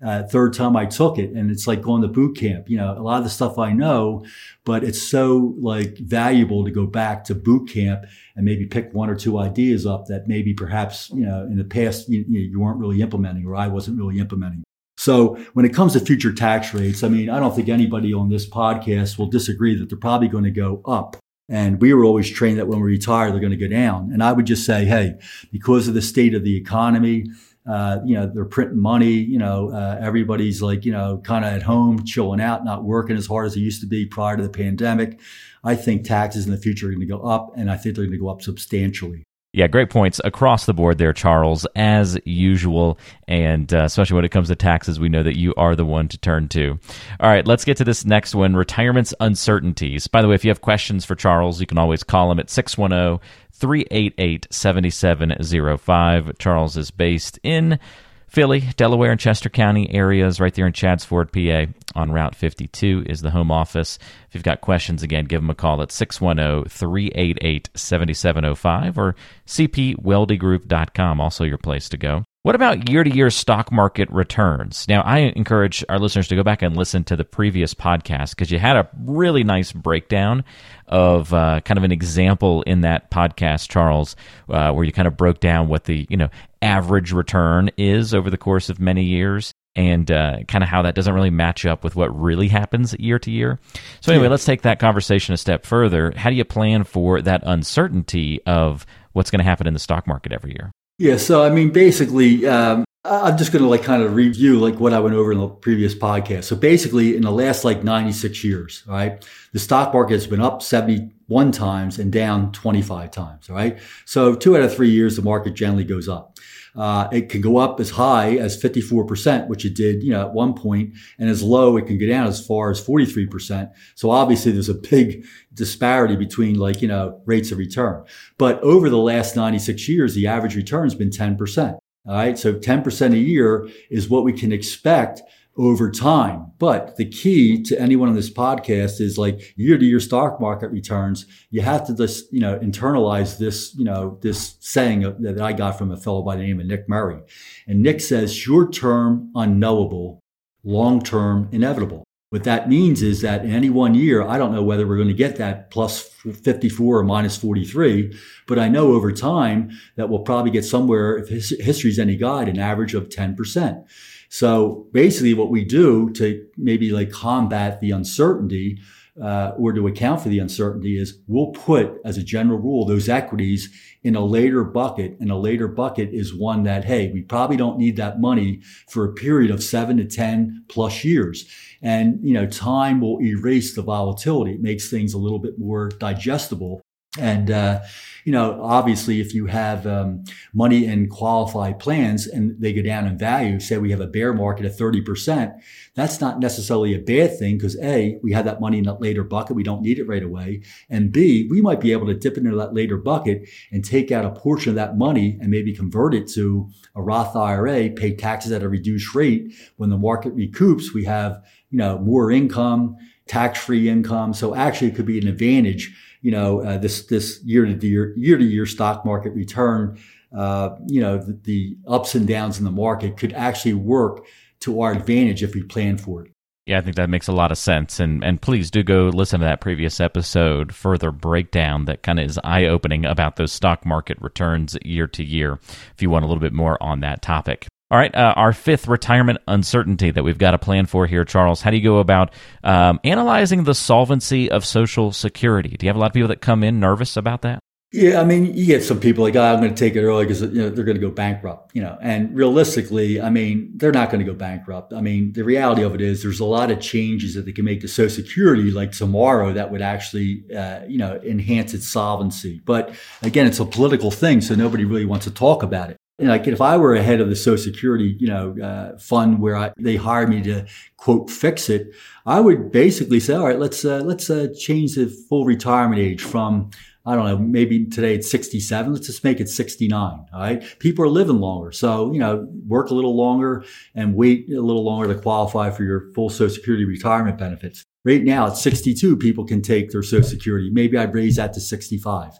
uh, 0.04 0.22
third 0.24 0.52
time 0.52 0.76
I 0.76 0.86
took 0.86 1.18
it. 1.18 1.30
And 1.30 1.50
it's 1.50 1.66
like 1.66 1.80
going 1.80 2.02
to 2.02 2.08
boot 2.08 2.36
camp. 2.36 2.68
You 2.68 2.78
know, 2.78 2.92
a 2.92 3.00
lot 3.00 3.18
of 3.18 3.24
the 3.24 3.30
stuff 3.30 3.58
I 3.58 3.72
know, 3.72 4.24
but 4.64 4.84
it's 4.84 5.00
so 5.00 5.54
like 5.58 5.98
valuable 5.98 6.64
to 6.64 6.70
go 6.70 6.86
back 6.86 7.24
to 7.24 7.34
boot 7.34 7.68
camp 7.70 8.04
and 8.36 8.44
maybe 8.44 8.66
pick 8.66 8.92
one 8.92 9.10
or 9.10 9.16
two 9.16 9.38
ideas 9.38 9.86
up 9.86 10.06
that 10.06 10.28
maybe 10.28 10.54
perhaps, 10.54 11.10
you 11.10 11.24
know, 11.24 11.42
in 11.44 11.56
the 11.56 11.64
past 11.64 12.08
you, 12.08 12.24
you 12.28 12.60
weren't 12.60 12.78
really 12.78 13.00
implementing 13.00 13.46
or 13.46 13.56
I 13.56 13.66
wasn't 13.68 13.98
really 13.98 14.18
implementing. 14.18 14.62
So 14.98 15.36
when 15.54 15.64
it 15.64 15.74
comes 15.74 15.92
to 15.94 16.00
future 16.00 16.32
tax 16.32 16.72
rates, 16.72 17.02
I 17.02 17.08
mean, 17.08 17.28
I 17.30 17.40
don't 17.40 17.54
think 17.54 17.68
anybody 17.68 18.12
on 18.12 18.28
this 18.28 18.48
podcast 18.48 19.18
will 19.18 19.26
disagree 19.26 19.78
that 19.78 19.88
they're 19.88 19.98
probably 19.98 20.28
going 20.28 20.44
to 20.44 20.50
go 20.50 20.82
up. 20.86 21.16
And 21.48 21.80
we 21.80 21.94
were 21.94 22.04
always 22.04 22.28
trained 22.28 22.58
that 22.58 22.66
when 22.66 22.80
we 22.80 22.90
retire, 22.90 23.30
they're 23.30 23.40
going 23.40 23.52
to 23.52 23.56
go 23.56 23.68
down. 23.68 24.10
And 24.12 24.22
I 24.22 24.32
would 24.32 24.46
just 24.46 24.66
say, 24.66 24.84
hey, 24.84 25.14
because 25.52 25.86
of 25.86 25.94
the 25.94 26.02
state 26.02 26.34
of 26.34 26.44
the 26.44 26.56
economy, 26.56 27.26
uh, 27.66 27.98
you 28.04 28.14
know, 28.14 28.30
they're 28.32 28.44
printing 28.44 28.78
money. 28.78 29.12
You 29.12 29.38
know, 29.38 29.70
uh, 29.70 29.98
everybody's 30.00 30.62
like, 30.62 30.84
you 30.84 30.92
know, 30.92 31.18
kind 31.24 31.44
of 31.44 31.52
at 31.52 31.62
home, 31.62 32.04
chilling 32.04 32.40
out, 32.40 32.64
not 32.64 32.84
working 32.84 33.16
as 33.16 33.26
hard 33.26 33.46
as 33.46 33.54
they 33.54 33.60
used 33.60 33.80
to 33.80 33.86
be 33.86 34.06
prior 34.06 34.36
to 34.36 34.42
the 34.42 34.48
pandemic. 34.48 35.18
I 35.64 35.74
think 35.74 36.04
taxes 36.04 36.46
in 36.46 36.52
the 36.52 36.58
future 36.58 36.86
are 36.86 36.90
going 36.90 37.00
to 37.00 37.06
go 37.06 37.22
up, 37.22 37.52
and 37.56 37.70
I 37.70 37.76
think 37.76 37.96
they're 37.96 38.04
going 38.04 38.12
to 38.12 38.18
go 38.18 38.28
up 38.28 38.42
substantially. 38.42 39.25
Yeah, 39.56 39.68
great 39.68 39.88
points 39.88 40.20
across 40.22 40.66
the 40.66 40.74
board 40.74 40.98
there, 40.98 41.14
Charles, 41.14 41.66
as 41.74 42.18
usual. 42.26 42.98
And 43.26 43.72
uh, 43.72 43.84
especially 43.84 44.16
when 44.16 44.26
it 44.26 44.30
comes 44.30 44.48
to 44.48 44.54
taxes, 44.54 45.00
we 45.00 45.08
know 45.08 45.22
that 45.22 45.38
you 45.38 45.54
are 45.56 45.74
the 45.74 45.86
one 45.86 46.08
to 46.08 46.18
turn 46.18 46.48
to. 46.48 46.78
All 47.20 47.30
right, 47.30 47.46
let's 47.46 47.64
get 47.64 47.78
to 47.78 47.84
this 47.84 48.04
next 48.04 48.34
one 48.34 48.54
retirement's 48.54 49.14
uncertainties. 49.18 50.08
By 50.08 50.20
the 50.20 50.28
way, 50.28 50.34
if 50.34 50.44
you 50.44 50.50
have 50.50 50.60
questions 50.60 51.06
for 51.06 51.14
Charles, 51.14 51.58
you 51.58 51.66
can 51.66 51.78
always 51.78 52.04
call 52.04 52.30
him 52.30 52.38
at 52.38 52.50
610 52.50 53.26
388 53.52 54.46
7705. 54.50 56.36
Charles 56.36 56.76
is 56.76 56.90
based 56.90 57.38
in 57.42 57.78
Philly, 58.26 58.68
Delaware, 58.76 59.12
and 59.12 59.20
Chester 59.20 59.48
County 59.48 59.92
areas, 59.94 60.40
right 60.40 60.52
there 60.52 60.66
in 60.66 60.72
Chadds 60.72 61.04
Ford, 61.04 61.32
PA, 61.32 61.66
on 61.94 62.12
Route 62.12 62.34
52 62.34 63.04
is 63.06 63.20
the 63.20 63.30
home 63.30 63.50
office. 63.50 63.98
If 64.28 64.34
you've 64.34 64.44
got 64.44 64.60
questions, 64.60 65.02
again, 65.02 65.24
give 65.24 65.40
them 65.40 65.50
a 65.50 65.54
call 65.54 65.80
at 65.80 65.92
610 65.92 66.68
388 66.68 67.70
7705 67.74 68.98
or 68.98 69.16
cpweldygroup.com, 69.46 71.20
also 71.20 71.44
your 71.44 71.58
place 71.58 71.88
to 71.88 71.96
go. 71.96 72.24
What 72.46 72.54
about 72.54 72.88
year 72.88 73.02
to 73.02 73.10
year 73.12 73.28
stock 73.28 73.72
market 73.72 74.08
returns? 74.08 74.86
Now, 74.88 75.00
I 75.00 75.32
encourage 75.34 75.84
our 75.88 75.98
listeners 75.98 76.28
to 76.28 76.36
go 76.36 76.44
back 76.44 76.62
and 76.62 76.76
listen 76.76 77.02
to 77.06 77.16
the 77.16 77.24
previous 77.24 77.74
podcast 77.74 78.36
because 78.36 78.52
you 78.52 78.60
had 78.60 78.76
a 78.76 78.88
really 79.02 79.42
nice 79.42 79.72
breakdown 79.72 80.44
of 80.86 81.34
uh, 81.34 81.58
kind 81.64 81.76
of 81.76 81.82
an 81.82 81.90
example 81.90 82.62
in 82.62 82.82
that 82.82 83.10
podcast, 83.10 83.68
Charles, 83.68 84.14
uh, 84.48 84.70
where 84.70 84.84
you 84.84 84.92
kind 84.92 85.08
of 85.08 85.16
broke 85.16 85.40
down 85.40 85.66
what 85.66 85.86
the 85.86 86.06
you 86.08 86.16
know 86.16 86.28
average 86.62 87.10
return 87.10 87.68
is 87.76 88.14
over 88.14 88.30
the 88.30 88.38
course 88.38 88.70
of 88.70 88.78
many 88.78 89.02
years 89.02 89.52
and 89.74 90.08
uh, 90.12 90.36
kind 90.46 90.62
of 90.62 90.70
how 90.70 90.82
that 90.82 90.94
doesn't 90.94 91.14
really 91.14 91.30
match 91.30 91.66
up 91.66 91.82
with 91.82 91.96
what 91.96 92.16
really 92.16 92.46
happens 92.46 92.94
year 93.00 93.18
to 93.18 93.32
year. 93.32 93.58
So, 94.00 94.12
anyway, 94.12 94.26
yeah. 94.26 94.30
let's 94.30 94.44
take 94.44 94.62
that 94.62 94.78
conversation 94.78 95.34
a 95.34 95.36
step 95.36 95.66
further. 95.66 96.12
How 96.14 96.30
do 96.30 96.36
you 96.36 96.44
plan 96.44 96.84
for 96.84 97.20
that 97.22 97.42
uncertainty 97.44 98.40
of 98.46 98.86
what's 99.14 99.32
going 99.32 99.40
to 99.40 99.44
happen 99.44 99.66
in 99.66 99.74
the 99.74 99.80
stock 99.80 100.06
market 100.06 100.30
every 100.30 100.52
year? 100.52 100.70
Yeah, 100.98 101.18
so 101.18 101.42
I 101.42 101.50
mean, 101.50 101.70
basically, 101.70 102.46
um, 102.46 102.84
I'm 103.04 103.36
just 103.36 103.52
going 103.52 103.62
to 103.62 103.68
like 103.68 103.82
kind 103.82 104.02
of 104.02 104.14
review 104.14 104.58
like 104.58 104.80
what 104.80 104.92
I 104.92 104.98
went 104.98 105.14
over 105.14 105.30
in 105.30 105.38
the 105.38 105.48
previous 105.48 105.94
podcast. 105.94 106.44
So 106.44 106.56
basically, 106.56 107.16
in 107.16 107.22
the 107.22 107.30
last 107.30 107.64
like 107.64 107.84
96 107.84 108.42
years, 108.42 108.82
right, 108.86 109.24
the 109.52 109.58
stock 109.58 109.92
market 109.92 110.14
has 110.14 110.26
been 110.26 110.40
up 110.40 110.62
71 110.62 111.52
times 111.52 111.98
and 111.98 112.10
down 112.10 112.50
25 112.52 113.10
times, 113.10 113.50
right? 113.50 113.78
So 114.06 114.34
two 114.34 114.56
out 114.56 114.62
of 114.62 114.74
three 114.74 114.90
years, 114.90 115.16
the 115.16 115.22
market 115.22 115.54
generally 115.54 115.84
goes 115.84 116.08
up. 116.08 116.35
Uh, 116.76 117.08
it 117.10 117.28
can 117.28 117.40
go 117.40 117.56
up 117.56 117.80
as 117.80 117.90
high 117.90 118.36
as 118.36 118.60
54%, 118.60 119.48
which 119.48 119.64
it 119.64 119.74
did, 119.74 120.02
you 120.02 120.10
know, 120.10 120.20
at 120.20 120.32
one 120.32 120.54
point, 120.54 120.94
and 121.18 121.30
as 121.30 121.42
low, 121.42 121.76
it 121.76 121.86
can 121.86 121.98
go 121.98 122.06
down 122.06 122.26
as 122.26 122.44
far 122.44 122.70
as 122.70 122.84
43%. 122.84 123.70
So 123.94 124.10
obviously 124.10 124.52
there's 124.52 124.68
a 124.68 124.74
big 124.74 125.24
disparity 125.54 126.16
between 126.16 126.58
like, 126.58 126.82
you 126.82 126.88
know, 126.88 127.20
rates 127.24 127.50
of 127.50 127.58
return. 127.58 128.04
But 128.38 128.60
over 128.60 128.90
the 128.90 128.98
last 128.98 129.36
96 129.36 129.88
years, 129.88 130.14
the 130.14 130.26
average 130.26 130.54
return 130.54 130.84
has 130.84 130.94
been 130.94 131.10
10%. 131.10 131.78
All 132.06 132.14
right. 132.14 132.38
So 132.38 132.54
10% 132.54 133.12
a 133.12 133.18
year 133.18 133.68
is 133.90 134.08
what 134.08 134.24
we 134.24 134.32
can 134.32 134.52
expect 134.52 135.22
over 135.58 135.90
time. 135.90 136.52
But 136.58 136.96
the 136.96 137.04
key 137.04 137.62
to 137.64 137.80
anyone 137.80 138.08
on 138.08 138.14
this 138.14 138.32
podcast 138.32 139.00
is 139.00 139.18
like 139.18 139.54
year 139.56 139.78
to 139.78 139.84
year 139.84 140.00
stock 140.00 140.40
market 140.40 140.68
returns. 140.68 141.26
You 141.50 141.62
have 141.62 141.86
to 141.86 141.94
just, 141.94 142.32
you 142.32 142.40
know, 142.40 142.58
internalize 142.58 143.38
this, 143.38 143.74
you 143.74 143.84
know, 143.84 144.18
this 144.22 144.56
saying 144.60 145.00
that 145.20 145.40
I 145.40 145.52
got 145.52 145.78
from 145.78 145.90
a 145.90 145.96
fellow 145.96 146.22
by 146.22 146.36
the 146.36 146.42
name 146.42 146.60
of 146.60 146.66
Nick 146.66 146.88
Murray. 146.88 147.20
And 147.66 147.82
Nick 147.82 148.00
says 148.00 148.34
short 148.34 148.72
term 148.72 149.30
unknowable, 149.34 150.20
long 150.64 151.02
term 151.02 151.48
inevitable. 151.52 152.04
What 152.30 152.44
that 152.44 152.68
means 152.68 153.02
is 153.02 153.20
that 153.20 153.44
in 153.44 153.52
any 153.52 153.70
one 153.70 153.94
year, 153.94 154.22
I 154.22 154.36
don't 154.36 154.52
know 154.52 154.62
whether 154.62 154.86
we're 154.86 154.96
going 154.96 155.08
to 155.08 155.14
get 155.14 155.36
that 155.36 155.70
plus 155.70 156.02
54 156.02 156.98
or 156.98 157.02
minus 157.04 157.36
43, 157.36 158.18
but 158.48 158.58
I 158.58 158.68
know 158.68 158.94
over 158.94 159.12
time 159.12 159.70
that 159.94 160.08
we'll 160.08 160.18
probably 160.18 160.50
get 160.50 160.64
somewhere, 160.64 161.16
if 161.16 161.28
history's 161.28 162.00
any 162.00 162.16
guide, 162.16 162.48
an 162.48 162.58
average 162.58 162.94
of 162.94 163.08
10%. 163.08 163.84
So 164.28 164.86
basically, 164.92 165.34
what 165.34 165.50
we 165.50 165.64
do 165.64 166.10
to 166.10 166.46
maybe 166.56 166.90
like 166.90 167.10
combat 167.10 167.80
the 167.80 167.90
uncertainty 167.92 168.78
uh, 169.22 169.52
or 169.56 169.72
to 169.72 169.86
account 169.86 170.20
for 170.20 170.28
the 170.28 170.38
uncertainty 170.38 170.98
is 170.98 171.20
we'll 171.26 171.52
put, 171.52 172.00
as 172.04 172.18
a 172.18 172.22
general 172.22 172.58
rule, 172.58 172.84
those 172.84 173.08
equities 173.08 173.70
in 174.02 174.14
a 174.14 174.24
later 174.24 174.62
bucket. 174.62 175.16
And 175.20 175.30
a 175.30 175.36
later 175.36 175.68
bucket 175.68 176.10
is 176.12 176.34
one 176.34 176.64
that, 176.64 176.84
hey, 176.84 177.10
we 177.12 177.22
probably 177.22 177.56
don't 177.56 177.78
need 177.78 177.96
that 177.96 178.20
money 178.20 178.60
for 178.88 179.04
a 179.04 179.14
period 179.14 179.50
of 179.50 179.62
seven 179.62 179.96
to 179.96 180.04
10 180.04 180.64
plus 180.68 181.02
years. 181.04 181.50
And, 181.80 182.18
you 182.22 182.34
know, 182.34 182.46
time 182.46 183.00
will 183.00 183.20
erase 183.22 183.74
the 183.74 183.82
volatility. 183.82 184.52
It 184.52 184.62
makes 184.62 184.90
things 184.90 185.14
a 185.14 185.18
little 185.18 185.38
bit 185.38 185.58
more 185.58 185.88
digestible 185.88 186.82
And, 187.18 187.50
uh, 187.50 187.80
you 188.24 188.32
know, 188.32 188.60
obviously, 188.60 189.20
if 189.20 189.32
you 189.34 189.46
have 189.46 189.86
um, 189.86 190.24
money 190.52 190.84
in 190.84 191.08
qualified 191.08 191.78
plans 191.78 192.26
and 192.26 192.60
they 192.60 192.72
go 192.72 192.82
down 192.82 193.06
in 193.06 193.16
value, 193.16 193.60
say 193.60 193.78
we 193.78 193.92
have 193.92 194.00
a 194.00 194.06
bear 194.08 194.34
market 194.34 194.66
of 194.66 194.72
30%, 194.72 195.54
that's 195.94 196.20
not 196.20 196.40
necessarily 196.40 196.92
a 196.92 196.98
bad 196.98 197.38
thing 197.38 197.56
because 197.56 197.78
A, 197.80 198.18
we 198.24 198.32
have 198.32 198.44
that 198.46 198.60
money 198.60 198.78
in 198.78 198.84
that 198.84 199.00
later 199.00 199.22
bucket. 199.22 199.54
We 199.54 199.62
don't 199.62 199.80
need 199.80 200.00
it 200.00 200.08
right 200.08 200.24
away. 200.24 200.62
And 200.90 201.12
B, 201.12 201.46
we 201.48 201.60
might 201.62 201.80
be 201.80 201.92
able 201.92 202.06
to 202.06 202.14
dip 202.14 202.36
into 202.36 202.56
that 202.56 202.74
later 202.74 202.96
bucket 202.96 203.48
and 203.70 203.84
take 203.84 204.10
out 204.10 204.24
a 204.24 204.30
portion 204.30 204.70
of 204.70 204.76
that 204.76 204.98
money 204.98 205.38
and 205.40 205.48
maybe 205.48 205.72
convert 205.72 206.12
it 206.12 206.26
to 206.30 206.68
a 206.96 207.02
Roth 207.02 207.36
IRA, 207.36 207.90
pay 207.90 208.16
taxes 208.16 208.50
at 208.50 208.64
a 208.64 208.68
reduced 208.68 209.14
rate. 209.14 209.54
When 209.76 209.90
the 209.90 209.98
market 209.98 210.36
recoups, 210.36 210.92
we 210.92 211.04
have, 211.04 211.44
you 211.70 211.78
know, 211.78 212.00
more 212.00 212.32
income, 212.32 212.96
tax-free 213.28 213.88
income. 213.88 214.34
So 214.34 214.56
actually 214.56 214.88
it 214.88 214.96
could 214.96 215.06
be 215.06 215.20
an 215.20 215.28
advantage 215.28 215.94
you 216.26 216.32
know, 216.32 216.60
uh, 216.60 216.76
this, 216.76 217.06
this 217.06 217.40
year 217.44 217.64
to 217.64 217.86
year, 217.86 218.12
year 218.16 218.36
to 218.36 218.44
year 218.44 218.66
stock 218.66 219.04
market 219.04 219.30
return, 219.30 219.96
uh, 220.36 220.70
you 220.88 221.00
know, 221.00 221.18
the, 221.18 221.38
the 221.44 221.76
ups 221.86 222.16
and 222.16 222.26
downs 222.26 222.58
in 222.58 222.64
the 222.64 222.70
market 222.72 223.16
could 223.16 223.32
actually 223.32 223.74
work 223.74 224.26
to 224.58 224.80
our 224.80 224.90
advantage 224.90 225.44
if 225.44 225.54
we 225.54 225.62
plan 225.62 225.96
for 225.96 226.24
it. 226.24 226.32
Yeah, 226.66 226.78
I 226.78 226.80
think 226.80 226.96
that 226.96 227.08
makes 227.08 227.28
a 227.28 227.32
lot 227.32 227.52
of 227.52 227.58
sense. 227.58 228.00
And 228.00 228.24
and 228.24 228.42
please 228.42 228.72
do 228.72 228.82
go 228.82 229.04
listen 229.04 229.38
to 229.38 229.46
that 229.46 229.60
previous 229.60 230.00
episode, 230.00 230.74
further 230.74 231.12
breakdown 231.12 231.84
that 231.84 232.02
kind 232.02 232.18
of 232.18 232.28
is 232.28 232.40
eye 232.42 232.64
opening 232.64 233.04
about 233.04 233.36
those 233.36 233.52
stock 233.52 233.86
market 233.86 234.18
returns 234.20 234.76
year 234.84 235.06
to 235.06 235.22
year, 235.22 235.60
if 235.94 236.02
you 236.02 236.10
want 236.10 236.24
a 236.24 236.26
little 236.26 236.40
bit 236.40 236.52
more 236.52 236.76
on 236.82 236.98
that 237.00 237.22
topic. 237.22 237.68
All 237.88 237.98
right, 237.98 238.12
uh, 238.12 238.34
our 238.34 238.52
fifth 238.52 238.88
retirement 238.88 239.38
uncertainty 239.46 240.10
that 240.10 240.24
we've 240.24 240.38
got 240.38 240.54
a 240.54 240.58
plan 240.58 240.86
for 240.86 241.06
here, 241.06 241.24
Charles. 241.24 241.62
How 241.62 241.70
do 241.70 241.76
you 241.76 241.84
go 241.84 241.98
about 241.98 242.32
um, 242.64 242.98
analyzing 243.04 243.62
the 243.62 243.76
solvency 243.76 244.50
of 244.50 244.64
Social 244.64 245.12
Security? 245.12 245.68
Do 245.68 245.86
you 245.86 245.90
have 245.90 245.94
a 245.94 246.00
lot 246.00 246.06
of 246.06 246.12
people 246.12 246.28
that 246.28 246.40
come 246.40 246.64
in 246.64 246.80
nervous 246.80 247.16
about 247.16 247.42
that? 247.42 247.60
Yeah, 247.92 248.20
I 248.20 248.24
mean, 248.24 248.56
you 248.56 248.66
get 248.66 248.82
some 248.82 248.98
people 248.98 249.22
like, 249.22 249.36
oh, 249.36 249.40
I'm 249.40 249.60
going 249.60 249.72
to 249.72 249.78
take 249.78 249.94
it 249.94 250.02
early 250.02 250.24
because 250.24 250.42
you 250.42 250.48
know, 250.48 250.68
they're 250.68 250.84
going 250.84 250.96
to 250.96 251.00
go 251.00 251.12
bankrupt, 251.12 251.76
you 251.76 251.80
know. 251.80 251.96
And 252.02 252.34
realistically, 252.34 253.20
I 253.20 253.30
mean, 253.30 253.70
they're 253.76 253.92
not 253.92 254.10
going 254.10 254.18
to 254.18 254.30
go 254.30 254.36
bankrupt. 254.36 254.92
I 254.92 255.00
mean, 255.00 255.32
the 255.34 255.44
reality 255.44 255.82
of 255.82 255.94
it 255.94 256.00
is 256.00 256.24
there's 256.24 256.40
a 256.40 256.44
lot 256.44 256.72
of 256.72 256.80
changes 256.80 257.34
that 257.34 257.46
they 257.46 257.52
can 257.52 257.64
make 257.64 257.82
to 257.82 257.88
Social 257.88 258.10
Security 258.10 258.72
like 258.72 258.90
tomorrow 258.90 259.52
that 259.52 259.70
would 259.70 259.80
actually, 259.80 260.42
uh, 260.52 260.80
you 260.88 260.98
know, 260.98 261.20
enhance 261.22 261.72
its 261.72 261.86
solvency. 261.86 262.60
But 262.64 262.92
again, 263.22 263.46
it's 263.46 263.60
a 263.60 263.64
political 263.64 264.10
thing, 264.10 264.40
so 264.40 264.56
nobody 264.56 264.84
really 264.84 265.04
wants 265.04 265.26
to 265.26 265.30
talk 265.30 265.62
about 265.62 265.90
it 265.90 265.96
like 266.18 266.46
if 266.46 266.60
I 266.60 266.76
were 266.76 266.94
a 266.94 267.02
head 267.02 267.20
of 267.20 267.28
the 267.28 267.36
Social 267.36 267.62
Security, 267.62 268.16
you 268.18 268.28
know, 268.28 268.56
uh, 268.62 268.98
fund 268.98 269.40
where 269.40 269.56
I, 269.56 269.72
they 269.78 269.96
hired 269.96 270.30
me 270.30 270.42
to 270.42 270.66
quote 270.96 271.30
fix 271.30 271.68
it, 271.68 271.94
I 272.24 272.40
would 272.40 272.72
basically 272.72 273.20
say, 273.20 273.34
all 273.34 273.44
right, 273.44 273.58
let's 273.58 273.84
uh, 273.84 274.02
let's 274.04 274.30
uh, 274.30 274.48
change 274.58 274.94
the 274.94 275.06
full 275.06 275.44
retirement 275.44 276.00
age 276.00 276.22
from 276.22 276.70
I 277.06 277.14
don't 277.14 277.24
know, 277.24 277.38
maybe 277.38 277.86
today 277.86 278.16
it's 278.16 278.28
67. 278.28 278.92
Let's 278.92 279.06
just 279.06 279.22
make 279.22 279.38
it 279.38 279.48
69. 279.48 279.94
All 280.02 280.26
right. 280.40 280.64
People 280.80 281.04
are 281.04 281.08
living 281.08 281.38
longer. 281.38 281.70
So, 281.70 282.12
you 282.12 282.18
know, 282.18 282.48
work 282.66 282.90
a 282.90 282.94
little 282.94 283.16
longer 283.16 283.64
and 283.94 284.16
wait 284.16 284.50
a 284.50 284.60
little 284.60 284.84
longer 284.84 285.14
to 285.14 285.20
qualify 285.20 285.70
for 285.70 285.84
your 285.84 286.12
full 286.14 286.30
Social 286.30 286.56
Security 286.56 286.84
retirement 286.84 287.38
benefits. 287.38 287.84
Right 288.04 288.24
now 288.24 288.48
at 288.48 288.56
62, 288.56 289.16
people 289.18 289.44
can 289.44 289.62
take 289.62 289.92
their 289.92 290.02
Social 290.02 290.28
Security. 290.28 290.68
Maybe 290.68 290.98
I'd 290.98 291.14
raise 291.14 291.36
that 291.36 291.52
to 291.52 291.60
65. 291.60 292.32